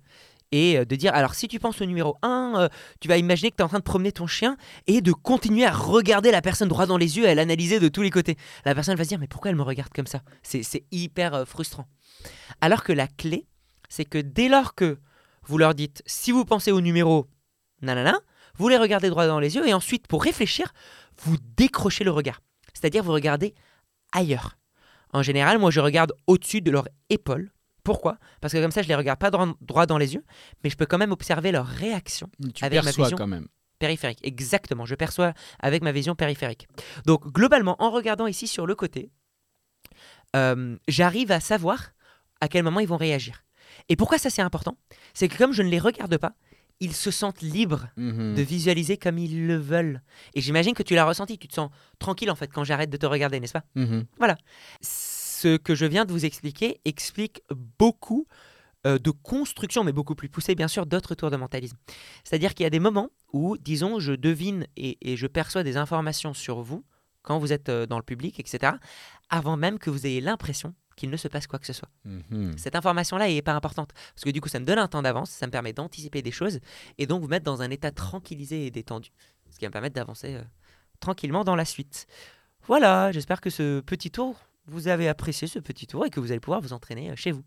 et 0.51 0.77
euh, 0.77 0.85
de 0.85 0.95
dire, 0.95 1.13
alors 1.13 1.33
si 1.33 1.47
tu 1.47 1.59
penses 1.59 1.81
au 1.81 1.85
numéro 1.85 2.17
1, 2.21 2.69
tu 2.99 3.07
vas 3.07 3.17
imaginer 3.17 3.51
que 3.51 3.55
tu 3.55 3.61
es 3.61 3.65
en 3.65 3.69
train 3.69 3.79
de 3.79 3.83
promener 3.83 4.11
ton 4.11 4.27
chien 4.27 4.57
et 4.87 5.01
de 5.01 5.11
continuer 5.11 5.65
à 5.65 5.71
regarder 5.71 6.31
la 6.31 6.41
personne 6.41 6.67
droit 6.67 6.85
dans 6.85 6.97
les 6.97 7.17
yeux 7.17 7.25
et 7.25 7.29
à 7.29 7.35
l'analyser 7.35 7.79
de 7.79 7.87
tous 7.87 8.01
les 8.01 8.09
côtés. 8.09 8.37
La 8.65 8.75
personne 8.75 8.95
va 8.95 9.03
se 9.03 9.09
dire 9.09 9.19
mais 9.19 9.27
pourquoi 9.27 9.49
elle 9.51 9.57
me 9.57 9.63
regarde 9.63 9.91
comme 9.93 10.07
ça? 10.07 10.21
C'est 10.43 10.63
c'est 10.63 10.85
hyper 10.91 11.33
euh, 11.33 11.45
frustrant. 11.45 11.87
Alors 12.59 12.83
que 12.83 12.93
la 12.93 13.07
clé, 13.07 13.47
c'est 13.89 14.05
que 14.05 14.17
dès 14.17 14.49
lors 14.49 14.75
que 14.75 14.97
vous 15.43 15.57
leur 15.57 15.73
dites 15.73 16.03
si 16.05 16.31
vous 16.31 16.45
pensez 16.45 16.71
au 16.71 16.81
numéro 16.81 17.27
nanana, 17.81 18.19
vous 18.57 18.69
les 18.69 18.77
regardez 18.77 19.09
droit 19.09 19.27
dans 19.27 19.39
les 19.39 19.55
yeux 19.55 19.67
et 19.67 19.73
ensuite 19.73 20.07
pour 20.07 20.23
réfléchir, 20.23 20.73
vous 21.23 21.37
décrochez 21.57 22.03
le 22.03 22.11
regard. 22.11 22.41
C'est-à-dire 22.73 23.03
vous 23.03 23.13
regardez 23.13 23.53
ailleurs. 24.11 24.57
En 25.13 25.23
général, 25.23 25.59
moi 25.59 25.71
je 25.71 25.79
regarde 25.79 26.13
au-dessus 26.27 26.61
de 26.61 26.71
leur 26.71 26.87
épaule. 27.09 27.51
Pourquoi? 27.83 28.17
Parce 28.41 28.53
que 28.53 28.61
comme 28.61 28.71
ça, 28.71 28.81
je 28.81 28.87
les 28.87 28.95
regarde 28.95 29.19
pas 29.19 29.31
droit, 29.31 29.85
dans 29.87 29.97
les 29.97 30.13
yeux, 30.13 30.23
mais 30.63 30.69
je 30.69 30.77
peux 30.77 30.85
quand 30.85 30.97
même 30.99 31.11
observer 31.11 31.51
leur 31.51 31.65
réaction 31.65 32.29
Tu 32.53 32.63
Avec 32.63 32.83
ma 32.83 32.91
vision. 32.91 33.17
quand 33.17 33.27
même. 33.27 33.47
périphérique. 33.79 34.19
Exactement, 34.23 34.85
je 34.85 34.93
perçois 34.95 35.33
avec 35.59 35.81
ma 35.83 35.91
vision 35.91 36.13
périphérique. 36.15 36.67
Donc 37.07 37.25
globalement, 37.33 37.75
en 37.81 37.89
regardant 37.89 38.27
ici 38.27 38.47
sur 38.47 38.67
le 38.67 38.75
côté, 38.75 39.09
euh, 40.35 40.77
j'arrive 40.87 41.31
à 41.31 41.39
savoir 41.39 41.91
à 42.39 42.47
quel 42.47 42.63
moment 42.63 42.79
ils 42.79 42.87
vont 42.87 42.97
réagir. 42.97 43.43
Et 43.89 43.95
pourquoi 43.95 44.17
ça 44.17 44.29
c'est 44.29 44.41
important? 44.41 44.77
C'est 45.13 45.27
que 45.27 45.37
comme 45.37 45.53
je 45.53 45.63
ne 45.63 45.69
les 45.69 45.79
regarde 45.79 46.15
pas, 46.17 46.33
ils 46.79 46.93
se 46.95 47.11
sentent 47.11 47.41
libres 47.41 47.87
Mhm. 47.97 48.35
de 48.35 48.41
visualiser 48.41 48.97
comme 48.97 49.17
ils 49.17 49.45
le 49.47 49.55
veulent. 49.57 50.01
Et 50.33 50.41
j'imagine 50.41 50.73
que 50.73 50.83
tu 50.83 50.95
l'as 50.95 51.05
ressenti, 51.05 51.37
tu 51.37 51.47
te 51.47 51.53
sens 51.53 51.69
tranquille 51.99 52.31
en 52.31 52.35
fait 52.35 52.47
quand 52.47 52.63
j'arrête 52.63 52.89
de 52.89 52.97
te 52.97 53.05
regarder, 53.05 53.39
n'est-ce 53.39 53.53
pas? 53.53 53.63
Mhm. 53.75 54.05
Ce 55.41 55.57
que 55.57 55.73
je 55.73 55.85
viens 55.85 56.05
de 56.05 56.11
vous 56.11 56.25
expliquer 56.25 56.79
explique 56.85 57.41
beaucoup 57.79 58.27
euh, 58.85 58.99
de 58.99 59.09
construction, 59.09 59.83
mais 59.83 59.91
beaucoup 59.91 60.13
plus 60.13 60.29
poussée 60.29 60.53
bien 60.53 60.67
sûr, 60.67 60.85
d'autres 60.85 61.15
tours 61.15 61.31
de 61.31 61.35
mentalisme. 61.35 61.77
C'est-à-dire 62.23 62.53
qu'il 62.53 62.63
y 62.63 62.67
a 62.67 62.69
des 62.69 62.79
moments 62.79 63.09
où, 63.33 63.57
disons, 63.57 63.99
je 63.99 64.13
devine 64.13 64.67
et, 64.77 64.99
et 65.01 65.17
je 65.17 65.25
perçois 65.25 65.63
des 65.63 65.77
informations 65.77 66.35
sur 66.35 66.61
vous 66.61 66.83
quand 67.23 67.39
vous 67.39 67.53
êtes 67.53 67.69
euh, 67.69 67.87
dans 67.87 67.97
le 67.97 68.03
public, 68.03 68.39
etc., 68.39 68.73
avant 69.29 69.57
même 69.57 69.79
que 69.79 69.89
vous 69.89 70.05
ayez 70.05 70.21
l'impression 70.21 70.75
qu'il 70.95 71.09
ne 71.09 71.17
se 71.17 71.27
passe 71.27 71.47
quoi 71.47 71.57
que 71.57 71.65
ce 71.65 71.73
soit. 71.73 71.89
Mhm. 72.05 72.55
Cette 72.55 72.75
information-là 72.75 73.27
n'est 73.27 73.41
pas 73.41 73.53
importante, 73.53 73.93
parce 74.13 74.23
que 74.23 74.29
du 74.29 74.41
coup, 74.41 74.49
ça 74.49 74.59
me 74.59 74.65
donne 74.65 74.77
un 74.77 74.87
temps 74.87 75.01
d'avance, 75.01 75.31
ça 75.31 75.47
me 75.47 75.51
permet 75.51 75.73
d'anticiper 75.73 76.21
des 76.21 76.31
choses, 76.31 76.59
et 76.99 77.07
donc 77.07 77.23
vous 77.23 77.27
mettre 77.27 77.45
dans 77.45 77.63
un 77.63 77.71
état 77.71 77.89
tranquillisé 77.89 78.67
et 78.67 78.71
détendu, 78.71 79.09
ce 79.49 79.57
qui 79.57 79.65
va 79.65 79.69
me 79.69 79.73
permettre 79.73 79.95
d'avancer 79.95 80.35
euh, 80.35 80.43
tranquillement 80.99 81.43
dans 81.43 81.55
la 81.55 81.65
suite. 81.65 82.05
Voilà, 82.67 83.11
j'espère 83.11 83.41
que 83.41 83.49
ce 83.49 83.79
petit 83.79 84.11
tour, 84.11 84.35
vous 84.71 84.87
avez 84.87 85.07
apprécié 85.07 85.47
ce 85.47 85.59
petit 85.59 85.85
tour 85.85 86.05
et 86.05 86.09
que 86.09 86.19
vous 86.19 86.31
allez 86.31 86.39
pouvoir 86.39 86.61
vous 86.61 86.73
entraîner 86.73 87.11
euh, 87.11 87.15
chez 87.15 87.31
vous. 87.31 87.43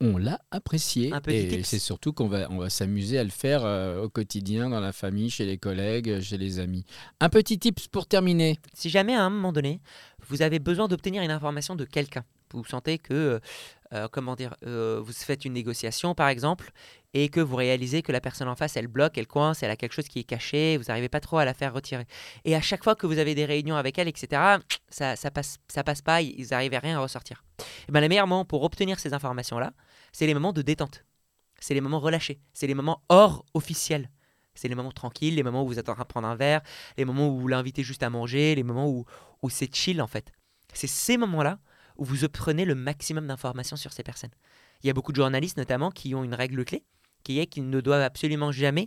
On 0.00 0.18
l'a 0.18 0.38
apprécié 0.50 1.10
Un 1.12 1.22
petit 1.22 1.54
et 1.54 1.62
c'est 1.62 1.78
surtout 1.78 2.12
qu'on 2.12 2.28
va, 2.28 2.48
on 2.50 2.58
va 2.58 2.68
s'amuser 2.68 3.18
à 3.18 3.24
le 3.24 3.30
faire 3.30 3.64
euh, 3.64 4.02
au 4.02 4.10
quotidien, 4.10 4.68
dans 4.68 4.80
la 4.80 4.92
famille, 4.92 5.30
chez 5.30 5.46
les 5.46 5.56
collègues, 5.56 6.20
chez 6.20 6.36
les 6.36 6.58
amis. 6.58 6.84
Un 7.20 7.30
petit 7.30 7.58
tips 7.58 7.88
pour 7.88 8.06
terminer. 8.06 8.58
Si 8.74 8.90
jamais 8.90 9.14
à 9.14 9.24
un 9.24 9.30
moment 9.30 9.52
donné, 9.52 9.80
vous 10.28 10.42
avez 10.42 10.58
besoin 10.58 10.86
d'obtenir 10.86 11.22
une 11.22 11.30
information 11.30 11.76
de 11.76 11.86
quelqu'un, 11.86 12.24
vous 12.52 12.64
sentez 12.64 12.98
que, 12.98 13.14
euh, 13.14 13.38
euh, 13.92 14.08
comment 14.10 14.36
dire, 14.36 14.54
euh, 14.66 15.00
vous 15.02 15.12
faites 15.12 15.44
une 15.44 15.52
négociation 15.52 16.14
par 16.14 16.28
exemple, 16.28 16.72
et 17.18 17.30
que 17.30 17.40
vous 17.40 17.56
réalisez 17.56 18.02
que 18.02 18.12
la 18.12 18.20
personne 18.20 18.46
en 18.46 18.56
face, 18.56 18.76
elle 18.76 18.88
bloque, 18.88 19.16
elle 19.16 19.26
coince, 19.26 19.62
elle 19.62 19.70
a 19.70 19.76
quelque 19.76 19.94
chose 19.94 20.06
qui 20.06 20.18
est 20.18 20.24
caché, 20.24 20.76
vous 20.76 20.84
n'arrivez 20.88 21.08
pas 21.08 21.20
trop 21.20 21.38
à 21.38 21.46
la 21.46 21.54
faire 21.54 21.72
retirer. 21.72 22.04
Et 22.44 22.54
à 22.54 22.60
chaque 22.60 22.84
fois 22.84 22.94
que 22.94 23.06
vous 23.06 23.18
avez 23.18 23.34
des 23.34 23.46
réunions 23.46 23.76
avec 23.76 23.98
elle, 23.98 24.06
etc., 24.06 24.58
ça, 24.90 25.16
ça, 25.16 25.30
passe, 25.30 25.56
ça 25.66 25.82
passe 25.82 26.02
pas, 26.02 26.20
ils 26.20 26.48
n'arrivent 26.50 26.74
à 26.74 26.78
rien 26.78 26.98
à 26.98 27.00
ressortir. 27.00 27.42
Et 27.88 27.92
ben, 27.92 28.00
les 28.00 28.10
meilleurs 28.10 28.26
moments 28.26 28.44
pour 28.44 28.64
obtenir 28.64 29.00
ces 29.00 29.14
informations-là, 29.14 29.72
c'est 30.12 30.26
les 30.26 30.34
moments 30.34 30.52
de 30.52 30.60
détente. 30.60 31.06
C'est 31.58 31.72
les 31.72 31.80
moments 31.80 32.00
relâchés. 32.00 32.38
C'est 32.52 32.66
les 32.66 32.74
moments 32.74 33.02
hors 33.08 33.46
officiels. 33.54 34.10
C'est 34.54 34.68
les 34.68 34.74
moments 34.74 34.92
tranquilles, 34.92 35.36
les 35.36 35.42
moments 35.42 35.64
où 35.64 35.68
vous 35.68 35.78
êtes 35.78 35.88
en 35.88 35.94
train 35.94 36.02
de 36.02 36.08
prendre 36.08 36.28
un 36.28 36.36
verre, 36.36 36.60
les 36.98 37.06
moments 37.06 37.30
où 37.30 37.40
vous 37.40 37.48
l'invitez 37.48 37.82
juste 37.82 38.02
à 38.02 38.10
manger, 38.10 38.54
les 38.54 38.62
moments 38.62 38.90
où, 38.90 39.06
où 39.42 39.48
c'est 39.48 39.74
chill 39.74 40.02
en 40.02 40.06
fait. 40.06 40.32
C'est 40.74 40.86
ces 40.86 41.16
moments-là 41.16 41.60
où 41.96 42.04
vous 42.04 42.26
apprenez 42.26 42.66
le 42.66 42.74
maximum 42.74 43.26
d'informations 43.26 43.76
sur 43.76 43.94
ces 43.94 44.02
personnes. 44.02 44.32
Il 44.82 44.86
y 44.86 44.90
a 44.90 44.92
beaucoup 44.92 45.12
de 45.12 45.16
journalistes 45.16 45.56
notamment 45.56 45.90
qui 45.90 46.14
ont 46.14 46.24
une 46.24 46.34
règle 46.34 46.62
clé, 46.66 46.84
qui 47.26 47.40
est 47.40 47.46
qu'ils 47.46 47.68
ne 47.68 47.80
doivent 47.80 48.02
absolument 48.02 48.52
jamais 48.52 48.86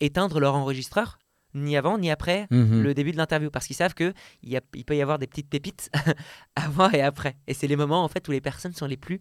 éteindre 0.00 0.40
leur 0.40 0.54
enregistreur, 0.54 1.18
ni 1.54 1.76
avant 1.76 1.98
ni 1.98 2.10
après 2.10 2.46
Mhm. 2.50 2.82
le 2.82 2.94
début 2.94 3.12
de 3.12 3.16
l'interview, 3.18 3.50
parce 3.50 3.66
qu'ils 3.66 3.76
savent 3.76 3.94
que 3.94 4.12
il, 4.42 4.48
y 4.50 4.56
a- 4.56 4.62
il 4.74 4.84
peut 4.86 4.96
y 4.96 5.02
avoir 5.02 5.18
des 5.18 5.26
petites 5.26 5.50
pépites 5.50 5.90
avant 6.56 6.90
et 6.90 7.02
après. 7.02 7.36
Et 7.46 7.52
c'est 7.54 7.66
les 7.68 7.76
moments 7.76 8.02
en 8.02 8.08
fait 8.08 8.26
où 8.26 8.32
les 8.32 8.40
personnes 8.40 8.72
sont 8.74 8.86
les 8.86 8.96
plus 8.96 9.20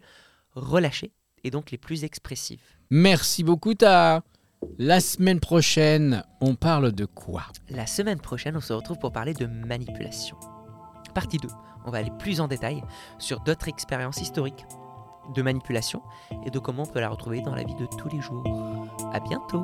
relâchées 0.55 1.11
et 1.43 1.51
donc 1.51 1.71
les 1.71 1.77
plus 1.77 2.03
expressives. 2.05 2.61
Merci 2.89 3.43
beaucoup, 3.43 3.73
Ta. 3.73 4.23
La 4.77 5.01
semaine 5.01 5.41
prochaine, 5.41 6.23
on 6.39 6.55
parle 6.55 6.93
de 6.93 7.03
quoi? 7.05 7.43
La 7.69 7.85
semaine 7.85 8.19
prochaine, 8.21 8.55
on 8.55 8.61
se 8.61 8.71
retrouve 8.71 8.97
pour 8.97 9.11
parler 9.11 9.33
de 9.33 9.45
manipulation. 9.45 10.37
Partie 11.13 11.37
2. 11.37 11.49
On 11.85 11.91
va 11.91 11.97
aller 11.97 12.11
plus 12.17 12.39
en 12.39 12.47
détail 12.47 12.81
sur 13.19 13.41
d'autres 13.41 13.67
expériences 13.67 14.21
historiques 14.21 14.63
de 15.33 15.41
manipulation 15.41 16.01
et 16.45 16.49
de 16.49 16.59
comment 16.59 16.83
on 16.83 16.85
peut 16.85 16.99
la 16.99 17.09
retrouver 17.09 17.41
dans 17.41 17.55
la 17.55 17.63
vie 17.63 17.75
de 17.75 17.85
tous 17.85 18.09
les 18.09 18.21
jours. 18.21 18.43
À 19.13 19.19
bientôt. 19.19 19.63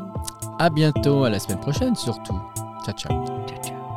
À 0.60 0.70
bientôt, 0.70 1.24
à 1.24 1.30
la 1.30 1.39
semaine 1.39 1.60
prochaine 1.60 1.96
surtout. 1.96 2.39
Ciao, 2.86 2.96
ciao. 2.96 3.25
Ciao 3.48 3.63
ciao. 3.63 3.88